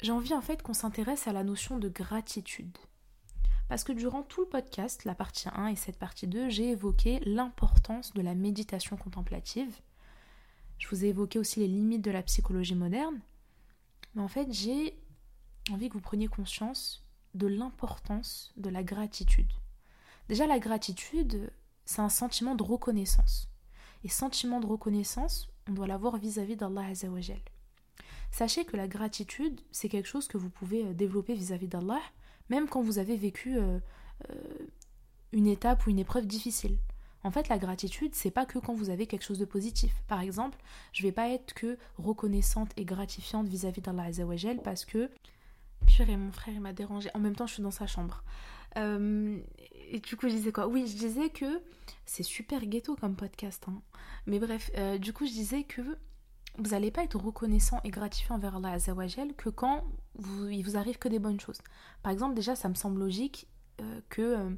[0.01, 2.77] J'ai envie en fait qu'on s'intéresse à la notion de gratitude.
[3.73, 7.19] Parce que durant tout le podcast, la partie 1 et cette partie 2, j'ai évoqué
[7.25, 9.75] l'importance de la méditation contemplative.
[10.77, 13.19] Je vous ai évoqué aussi les limites de la psychologie moderne.
[14.13, 14.95] Mais en fait, j'ai
[15.71, 17.03] envie que vous preniez conscience
[17.33, 19.51] de l'importance de la gratitude.
[20.29, 21.51] Déjà, la gratitude,
[21.83, 23.49] c'est un sentiment de reconnaissance.
[24.03, 27.41] Et sentiment de reconnaissance, on doit l'avoir vis-à-vis d'Allah Azzawajal.
[28.29, 32.01] Sachez que la gratitude, c'est quelque chose que vous pouvez euh, développer vis-à-vis d'Allah
[32.49, 33.79] même quand vous avez vécu euh,
[34.29, 34.35] euh,
[35.31, 36.77] une étape ou une épreuve difficile.
[37.23, 39.95] En fait, la gratitude, c'est pas que quand vous avez quelque chose de positif.
[40.07, 40.57] Par exemple,
[40.91, 45.09] je vais pas être que reconnaissante et gratifiante vis-à-vis d'Allah Azzawajal parce que.
[45.85, 47.09] Purée, mon frère, il m'a dérangé.
[47.13, 48.23] En même temps, je suis dans sa chambre.
[48.77, 49.37] Euh,
[49.89, 50.67] et du coup, je disais quoi?
[50.67, 51.61] Oui, je disais que
[52.05, 53.65] c'est super ghetto comme podcast.
[53.67, 53.81] Hein.
[54.25, 55.81] Mais bref, du coup, je disais que
[56.57, 59.83] vous n'allez pas être reconnaissant et gratifiant envers Allah Azzawajal que quand
[60.15, 61.59] vous, il vous arrive que des bonnes choses.
[62.03, 63.47] Par exemple, déjà, ça me semble logique
[63.81, 64.49] euh, que euh,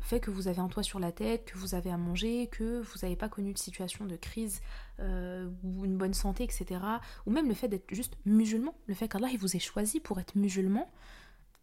[0.00, 2.80] fait que vous avez un toit sur la tête, que vous avez à manger, que
[2.80, 4.60] vous n'avez pas connu de situation de crise
[5.00, 6.80] euh, ou une bonne santé, etc.
[7.26, 10.20] Ou même le fait d'être juste musulman, le fait qu'Allah il vous ait choisi pour
[10.20, 10.88] être musulman,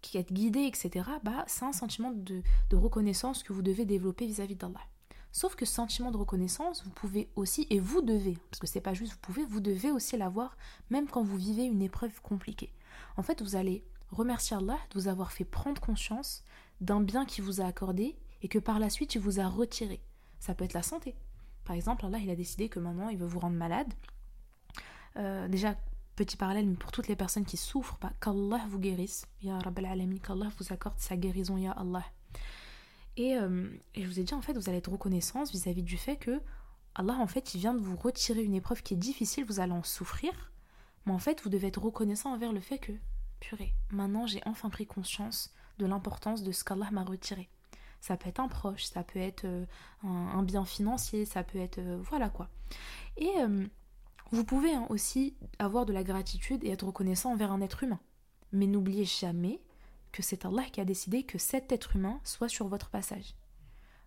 [0.02, 1.10] qui êtes guidé, etc.
[1.24, 2.42] Bah, c'est un sentiment de,
[2.74, 4.82] reconnaissance que vous devez développer vis-à-vis d'Allah.
[5.38, 8.82] Sauf que ce sentiment de reconnaissance, vous pouvez aussi, et vous devez, parce que c'est
[8.82, 10.58] pas juste vous pouvez, vous devez aussi l'avoir
[10.90, 12.74] même quand vous vivez une épreuve compliquée.
[13.18, 16.44] En fait, vous allez remercier Allah de vous avoir fait prendre conscience
[16.82, 20.02] d'un bien qui vous a accordé et que par la suite il vous a retiré.
[20.40, 21.14] Ça peut être la santé.
[21.66, 23.94] Par exemple, Allah il a décidé que maintenant il veut vous rendre malade.
[25.18, 25.76] Euh, déjà,
[26.16, 29.28] petit parallèle, mais pour toutes les personnes qui souffrent, bah, qu'Allah vous guérisse.
[29.44, 32.06] Ya Rabbal Alamin, qu'Allah vous accorde sa guérison, Ya Allah.
[33.20, 36.18] Euh, et, je vous ai dit, en fait, vous allez être reconnaissance vis-à-vis du fait
[36.18, 36.42] que
[36.96, 39.72] Allah, en fait, il vient de vous retirer une épreuve qui est difficile, vous allez
[39.72, 40.32] en souffrir.
[41.06, 42.92] Mais en fait, vous devez être reconnaissant envers le fait que,
[43.40, 47.50] purée, maintenant j'ai enfin pris conscience de l'importance de ce qu'Allah m'a retiré.
[48.02, 49.66] Ça peut être un proche, ça peut être euh,
[50.04, 51.78] un, bien financier, ça peut être...
[51.78, 52.50] Euh, voilà quoi.
[53.16, 53.32] Et
[54.32, 58.00] vous pouvez hein, aussi avoir de la gratitude et être reconnaissant envers un être humain.
[58.52, 59.62] Mais n'oubliez jamais
[60.12, 63.36] que c'est Allah qui a décidé que cet être humain soit sur votre passage.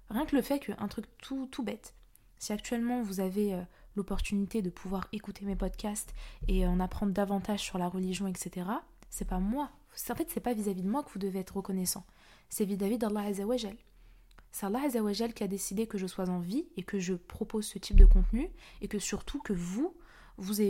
[0.09, 1.95] Rien que le fait qu'un truc tout, tout bête,
[2.39, 3.63] si actuellement vous avez
[3.97, 6.15] l'opportunité de pouvoir écouter mes podcasts
[6.49, 8.67] et en apprendre davantage sur la religion, etc.,
[9.11, 9.71] c'est pas moi.
[10.09, 12.07] En fait, c'est pas vis-à-vis de moi que vous devez être reconnaissant.
[12.49, 13.77] C'est vis-à-vis d'Allah Azzawajal.
[14.53, 17.67] C'est Allah Azzawajal qui a décidé que je sois en vie et que je propose
[17.67, 19.95] ce type de contenu et que surtout que vous,
[20.41, 20.61] vous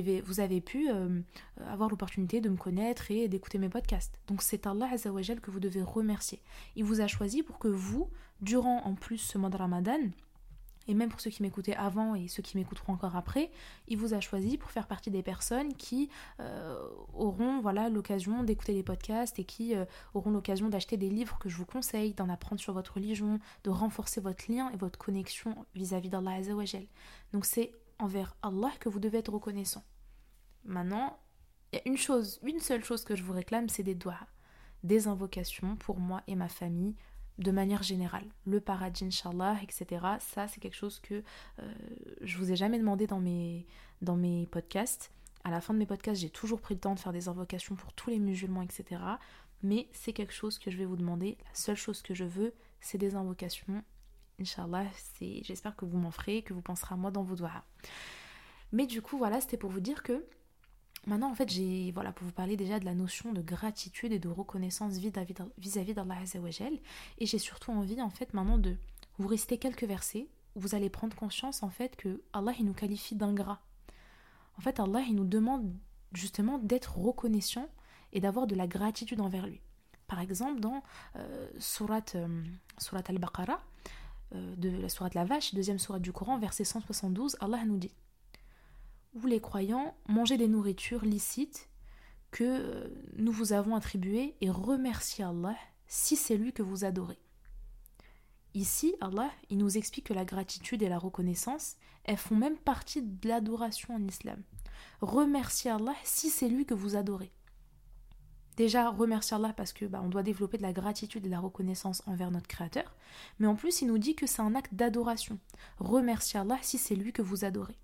[0.40, 1.20] avez, pu euh,
[1.66, 4.20] avoir l'opportunité de me connaître et d'écouter mes podcasts.
[4.26, 6.40] Donc c'est Allah Azzawajal que vous devez remercier.
[6.76, 8.10] Il vous a choisi pour que vous,
[8.40, 10.00] durant en plus ce mois de Ramadan,
[10.88, 13.50] et même pour ceux qui m'écoutaient avant et ceux qui m'écouteront encore après,
[13.86, 16.08] il vous a choisi pour faire partie des personnes qui
[16.40, 16.76] euh,
[17.14, 21.48] auront voilà l'occasion d'écouter les podcasts et qui euh, auront l'occasion d'acheter des livres que
[21.48, 25.54] je vous conseille, d'en apprendre sur votre religion, de renforcer votre lien et votre connexion
[25.74, 26.86] vis-à-vis d'Allah Azzawajal.
[27.32, 29.84] Donc c'est envers Allah que vous devez être reconnaissant.
[30.64, 31.18] Maintenant,
[31.72, 34.26] il y a une chose, une seule chose que je vous réclame, c'est des doigts,
[34.82, 36.96] des invocations pour moi et ma famille,
[37.38, 38.26] de manière générale.
[38.44, 40.04] Le paradis, Inch'Allah, etc.
[40.20, 41.22] Ça, c'est quelque chose que
[41.60, 41.74] euh,
[42.20, 43.66] je vous ai jamais demandé dans mes,
[44.02, 45.10] dans mes podcasts.
[45.44, 47.74] À la fin de mes podcasts, j'ai toujours pris le temps de faire des invocations
[47.76, 49.00] pour tous les musulmans, etc.
[49.62, 51.38] Mais c'est quelque chose que je vais vous demander.
[51.46, 53.82] La seule chose que je veux, c'est des invocations.
[54.40, 54.84] Inch'Allah,
[55.20, 57.64] j'espère que vous m'en ferez, que vous penserez à moi dans vos doigts.
[58.72, 60.24] Mais du coup, voilà, c'était pour vous dire que
[61.06, 64.18] Maintenant, en fait, j'ai, voilà, pour vous parler déjà de la notion de gratitude et
[64.18, 66.78] de reconnaissance vis-à-vis d'Allah Azzawajal.
[67.18, 68.76] Et j'ai surtout envie, en fait, maintenant de
[69.18, 72.74] vous rester quelques versets où vous allez prendre conscience, en fait, que Allah, il nous
[72.74, 73.62] qualifie d'ingrats.
[74.58, 75.72] En fait, Allah, il nous demande
[76.12, 77.68] justement d'être reconnaissant
[78.12, 79.62] et d'avoir de la gratitude envers lui.
[80.06, 80.82] Par exemple, dans
[81.16, 82.44] euh, Surat, euh,
[82.78, 83.62] surat al-Baqarah,
[84.32, 87.92] de la Surat la Vache, deuxième Surat du Coran, verset 172, Allah nous dit
[89.14, 91.68] où les croyants mangeaient des nourritures licites
[92.30, 95.56] que euh, nous vous avons attribuées et remerciez Allah
[95.86, 97.18] si c'est lui que vous adorez.
[98.54, 103.02] Ici, Allah, il nous explique que la gratitude et la reconnaissance, elles font même partie
[103.02, 104.42] de l'adoration en islam.
[105.00, 107.32] Remerciez Allah si c'est lui que vous adorez.
[108.60, 111.40] Déjà, remerciez Allah parce que bah, on doit développer de la gratitude et de la
[111.40, 112.94] reconnaissance envers notre Créateur.
[113.38, 115.38] Mais en plus, il nous dit que c'est un acte d'adoration.
[115.78, 117.78] Remerciez Allah si c'est lui que vous adorez.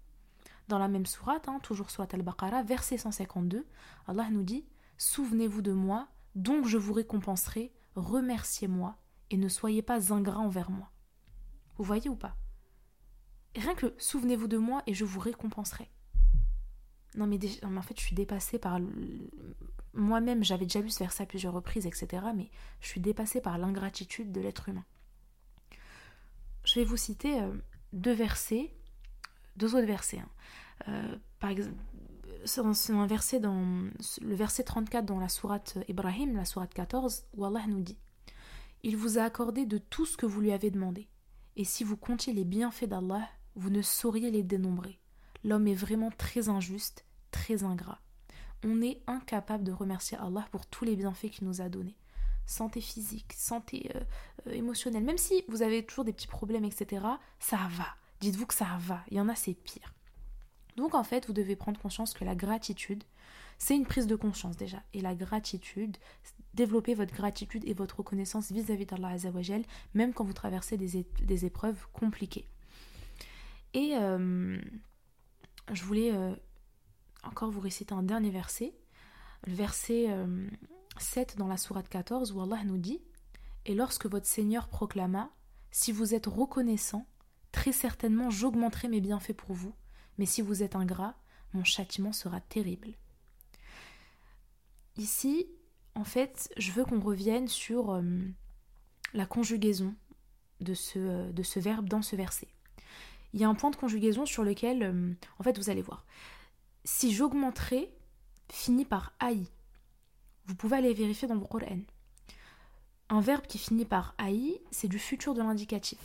[0.68, 3.64] Dans la même sourate, hein, toujours sourate Al-Baqarah, verset 152,
[4.06, 4.66] Allah nous dit
[4.98, 8.98] Souvenez-vous de moi, donc je vous récompenserai, remerciez-moi
[9.30, 10.92] et ne soyez pas ingrats envers moi.
[11.78, 12.36] Vous voyez ou pas?
[13.54, 15.90] Rien que souvenez-vous de moi et je vous récompenserai.
[17.16, 18.78] Non mais, en fait je suis dépassée par...
[19.94, 22.26] Moi-même j'avais déjà lu ce verset à plusieurs reprises, etc.
[22.34, 22.50] Mais
[22.80, 24.84] je suis dépassée par l'ingratitude de l'être humain.
[26.64, 27.54] Je vais vous citer euh,
[27.92, 28.72] deux versets
[29.56, 30.18] deux autres versets.
[30.18, 30.28] Hein.
[30.88, 31.74] Euh, par exemple,
[32.44, 33.64] c'est un verset dans
[34.20, 37.98] le verset 34 dans la sourate Ibrahim, la sourate 14, où Allah nous dit
[38.82, 41.08] Il vous a accordé de tout ce que vous lui avez demandé.
[41.56, 45.00] Et si vous comptiez les bienfaits d'Allah, vous ne sauriez les dénombrer.
[45.42, 47.05] L'homme est vraiment très injuste,
[47.36, 48.00] très ingrat.
[48.64, 51.96] On est incapable de remercier Allah pour tous les bienfaits qu'il nous a donnés.
[52.46, 54.00] Santé physique, santé euh,
[54.46, 57.04] euh, émotionnelle, même si vous avez toujours des petits problèmes, etc.,
[57.38, 59.02] ça va dites-vous que ça va.
[59.10, 59.92] Il y en a, c'est pire.
[60.76, 63.02] Donc en fait, vous devez prendre conscience que la gratitude,
[63.58, 64.82] c'est une prise de conscience déjà.
[64.92, 65.96] Et la gratitude,
[66.54, 69.62] développer votre gratitude et votre reconnaissance vis-à-vis d'Allah Azzawajal,
[69.94, 72.46] même quand vous traversez des, épreuves compliquées.
[73.74, 74.58] Et euh,
[75.72, 76.12] je voulais
[77.26, 78.74] encore vous réciter un dernier verset,
[79.46, 80.06] le verset
[80.98, 83.00] 7 euh, dans la sourate 14 où Allah nous dit
[83.64, 85.30] Et lorsque votre Seigneur proclama
[85.70, 87.06] si vous êtes reconnaissant,
[87.52, 89.74] très certainement j'augmenterai mes bienfaits pour vous,
[90.18, 91.14] mais si vous êtes ingrat,
[91.52, 92.94] mon châtiment sera terrible.
[94.96, 95.46] Ici,
[95.94, 98.02] en fait, je veux qu'on revienne sur euh,
[99.12, 99.94] la conjugaison
[100.60, 102.48] de ce, euh, de ce verbe dans ce verset.
[103.32, 106.06] Il y a un point de conjugaison sur lequel, euh, en fait, vous allez voir.
[106.88, 107.92] Si j'augmenterai,
[108.48, 109.48] finit par aï.
[110.44, 111.80] Vous pouvez aller vérifier dans vos Qur'an.
[113.08, 115.98] Un verbe qui finit par aï, c'est du futur de l'indicatif.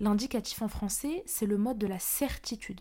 [0.00, 2.80] L'indicatif en français, c'est le mode de la certitude.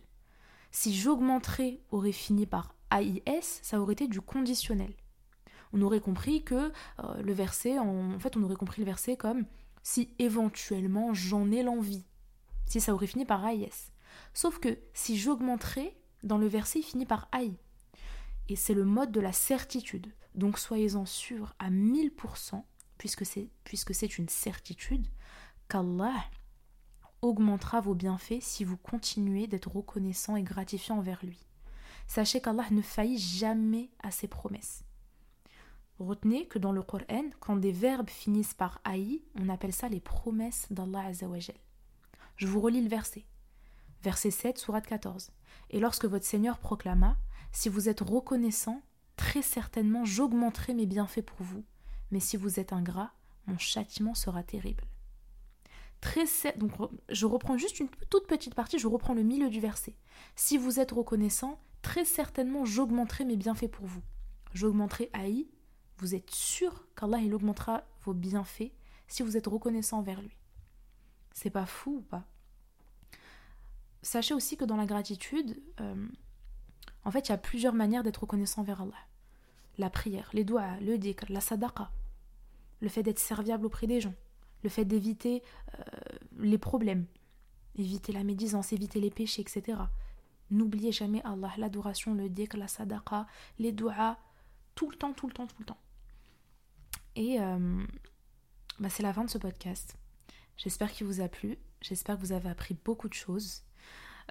[0.71, 4.95] Si j'augmenterai aurait fini par AIS, ça aurait été du conditionnel.
[5.73, 6.55] On aurait compris que
[7.03, 9.45] euh, le verset, en, fait, on aurait compris le verset comme
[9.83, 12.03] si éventuellement j'en ai l'envie.
[12.65, 13.91] Si ça aurait fini par AIS.
[14.33, 17.53] Sauf que si j'augmenterai, dans le verset, il finit par AI.
[18.49, 20.13] Et c'est le mode de la certitude.
[20.35, 22.63] Donc soyez-en sûrs à 1000%,
[22.97, 25.07] puisque c'est, puisque c'est une certitude,
[25.67, 26.23] qu'Allah
[27.21, 31.45] augmentera vos bienfaits si vous continuez d'être reconnaissant et gratifiant envers lui.
[32.07, 34.83] Sachez qu'Allah ne faillit jamais à ses promesses.
[35.99, 39.99] Retenez que dans le Coran, quand des verbes finissent par aï, on appelle ça les
[39.99, 41.57] promesses d'Allah Azzawajal.
[42.35, 43.25] Je vous relis le verset.
[44.03, 45.31] Verset 7, sourate 14.
[45.69, 47.17] Et lorsque votre Seigneur proclama
[47.51, 48.81] Si vous êtes reconnaissant,
[49.15, 51.63] très certainement j'augmenterai mes bienfaits pour vous,
[52.11, 53.11] mais si vous êtes ingrat,
[53.47, 54.83] mon châtiment sera terrible.
[55.99, 56.25] Très
[56.57, 56.71] donc
[57.09, 59.95] je reprends juste une toute petite partie, je reprends le milieu du verset.
[60.35, 64.03] Si vous êtes reconnaissant, très certainement j'augmenterai mes bienfaits pour vous.
[64.53, 65.47] J'augmenterai Aï,
[65.97, 68.71] vous êtes sûr qu'Allah il augmentera vos bienfaits
[69.07, 70.37] si vous êtes reconnaissant envers lui.
[71.33, 72.25] C'est pas fou ou pas?
[74.01, 76.07] Sachez aussi que dans la gratitude, euh,
[77.03, 78.97] en fait, il y a plusieurs manières d'être reconnaissant envers Allah.
[79.77, 81.91] La prière, les doigts, le dhikr, la sadaqa,
[82.81, 84.13] le fait d'être serviable auprès des gens,
[84.63, 85.43] le fait d'éviter
[85.79, 85.83] euh,
[86.39, 87.05] les problèmes,
[87.75, 89.79] éviter la médisance, éviter les péchés, etc.
[90.49, 93.27] N'oubliez jamais Allah, l'adoration, le dhikr, la sadaqa,
[93.59, 94.17] les doigts,
[94.75, 95.79] tout le temps, tout le temps, tout le temps.
[97.15, 97.83] Et euh,
[98.79, 99.97] bah, c'est la fin de ce podcast.
[100.55, 101.57] J'espère qu'il vous a plu.
[101.81, 103.63] J'espère que vous avez appris beaucoup de choses.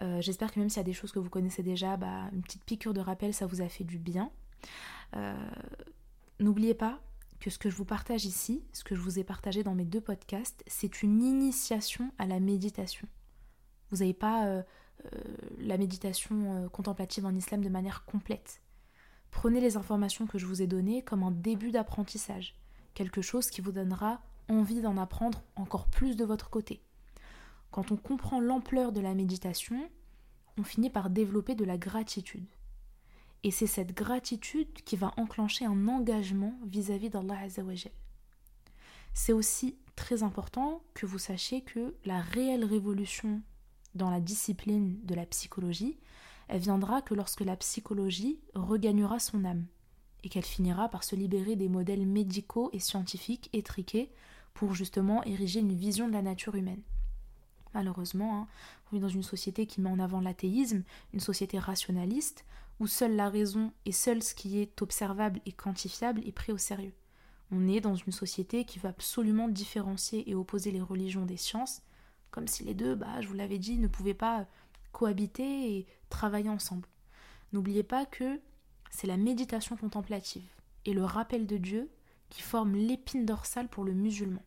[0.02, 2.42] Euh, j'espère que même s'il y a des choses que vous connaissez déjà, bah, une
[2.42, 4.30] petite piqûre de rappel, ça vous a fait du bien.
[6.38, 7.00] N'oubliez pas,
[7.38, 9.84] que ce que je vous partage ici, ce que je vous ai partagé dans mes
[9.84, 13.06] deux podcasts, c'est une initiation à la méditation.
[13.90, 14.62] Vous n'avez pas euh,
[15.04, 15.08] euh,
[15.58, 18.62] la méditation euh, contemplative en islam de manière complète.
[19.30, 22.58] Prenez les informations que je vous ai données comme un début d'apprentissage,
[22.94, 26.82] quelque chose qui vous donnera envie d'en apprendre encore plus de votre côté.
[27.76, 29.90] Quand on comprend l'ampleur de la méditation,
[30.56, 32.46] on finit par développer de la gratitude.
[33.42, 37.92] Et c'est cette gratitude qui va enclencher un engagement vis-à-vis d'Allah Azzawajal.
[39.12, 43.42] C'est aussi très important que vous sachiez que la réelle révolution
[43.94, 45.98] dans la discipline de la psychologie,
[46.48, 49.66] elle viendra que lorsque la psychologie regagnera son âme
[50.24, 54.10] et qu'elle finira par se libérer des modèles médicaux et scientifiques étriqués
[54.54, 56.80] pour justement ériger une vision de la nature humaine.
[57.76, 58.46] Malheureusement, hein,
[58.86, 60.82] on vit dans une société qui met en avant l'athéisme,
[61.12, 62.46] une société rationaliste,
[62.80, 66.56] où seule la raison et seul ce qui est observable et quantifiable est pris au
[66.56, 66.94] sérieux.
[67.52, 71.82] On est dans une société qui veut absolument différencier et opposer les religions des sciences,
[72.30, 74.46] comme si les deux, bah, je vous l'avais dit, ne pouvaient pas
[74.92, 76.88] cohabiter et travailler ensemble.
[77.52, 78.40] N'oubliez pas que
[78.90, 80.48] c'est la méditation contemplative
[80.86, 81.90] et le rappel de Dieu
[82.30, 84.42] qui forment l'épine dorsale pour le musulman.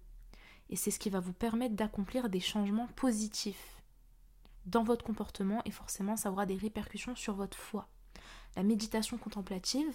[0.69, 3.81] Et c'est ce qui va vous permettre d'accomplir des changements positifs
[4.65, 7.87] dans votre comportement et forcément ça aura des répercussions sur votre foi.
[8.55, 9.93] La méditation contemplative,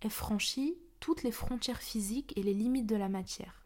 [0.00, 3.64] elle franchit toutes les frontières physiques et les limites de la matière,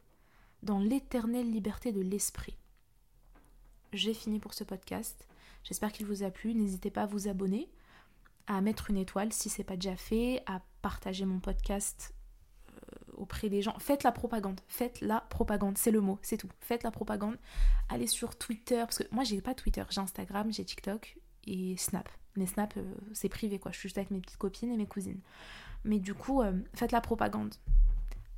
[0.63, 2.57] dans l'éternelle liberté de l'esprit.
[3.93, 5.29] J'ai fini pour ce podcast.
[5.63, 6.55] J'espère qu'il vous a plu.
[6.55, 7.71] N'hésitez pas à vous abonner,
[8.47, 12.15] à mettre une étoile si ce n'est pas déjà fait, à partager mon podcast
[13.17, 13.75] auprès des gens.
[13.79, 14.61] Faites la propagande.
[14.69, 15.79] Faites la propagande.
[15.79, 16.51] C'est le mot, c'est tout.
[16.61, 17.37] Faites la propagande.
[17.89, 21.17] Allez sur Twitter, parce que moi j'ai pas Twitter, j'ai Instagram, j'ai TikTok
[21.47, 22.09] et Snap.
[22.37, 23.71] Mais Snap, euh, c'est privé, quoi.
[23.71, 25.21] Je suis juste avec mes petites copines et mes cousines.
[25.85, 27.55] Mais du coup, euh, faites la propagande.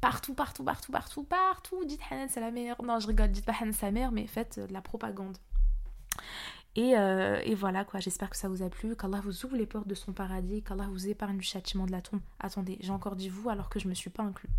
[0.01, 1.85] Partout, partout, partout, partout, partout.
[1.85, 2.83] Dites Hanan, c'est la meilleure.
[2.83, 5.39] Non, je rigole, dites pas Hanan, sa mère, mais faites euh, la propagande.
[6.77, 9.89] Et, et, voilà quoi, j'espère que ça vous a plu, qu'Allah vous ouvre les portes
[9.89, 12.21] de son paradis, qu'Allah vous épargne du châtiment de la tombe.
[12.39, 14.51] Attendez, j'ai encore dit vous alors que je me suis pas inclus.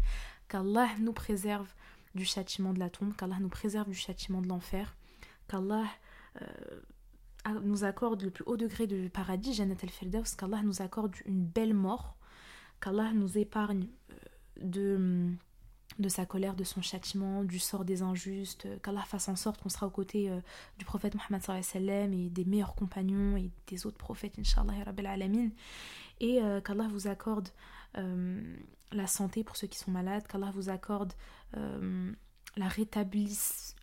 [0.50, 1.68] Qu'Allah nous préserve
[2.16, 4.96] du châtiment de la tombe, qu'Allah nous préserve du châtiment de l'enfer,
[5.48, 5.86] qu'Allah
[7.64, 11.74] nous accorde le plus haut degré de paradis, Jannat al-Firdaus, qu'Allah nous accorde une belle
[11.74, 12.16] mort,
[12.82, 14.16] qu'Allah nous épargne euh,
[14.62, 15.30] de,
[16.00, 19.70] de sa colère, de son châtiment, du sort des injustes, qu'Allah fasse en sorte qu'on
[19.70, 20.32] sera aux côtés
[20.78, 24.74] du prophète Mohammed sallam et des meilleurs compagnons et des autres prophètes, Inch'Allah
[25.10, 25.50] alamin,
[26.20, 27.50] et qu'Allah vous accorde
[27.96, 31.14] la santé pour ceux qui sont malades, qu'Allah vous accorde
[32.56, 32.68] la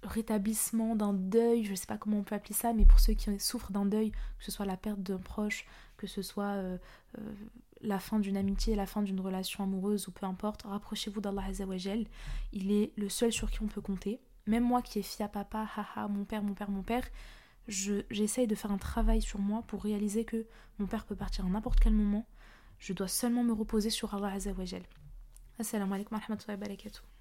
[0.05, 3.15] rétablissement d'un deuil, je ne sais pas comment on peut appeler ça, mais pour ceux
[3.15, 5.67] qui souffrent d'un deuil, que ce soit la perte d'un proche,
[6.05, 6.77] que ce soit euh,
[7.19, 7.33] euh,
[7.81, 12.05] la fin d'une amitié, la fin d'une relation amoureuse ou peu importe, rapprochez-vous d'Allah Azzawajal.
[12.53, 14.21] Il est le seul sur qui on peut compter.
[14.47, 17.09] Même moi qui ai fille à papa, haha, mon père, mon père, mon père,
[17.69, 20.47] j'essaye de faire un travail sur moi pour réaliser que
[20.79, 22.27] mon père peut partir à n'importe quel moment.
[22.79, 24.83] Je dois seulement me reposer sur Allah Azzawajal.
[25.59, 27.14] Assalamu alaikum wa rahmatullahi wa barakatuh.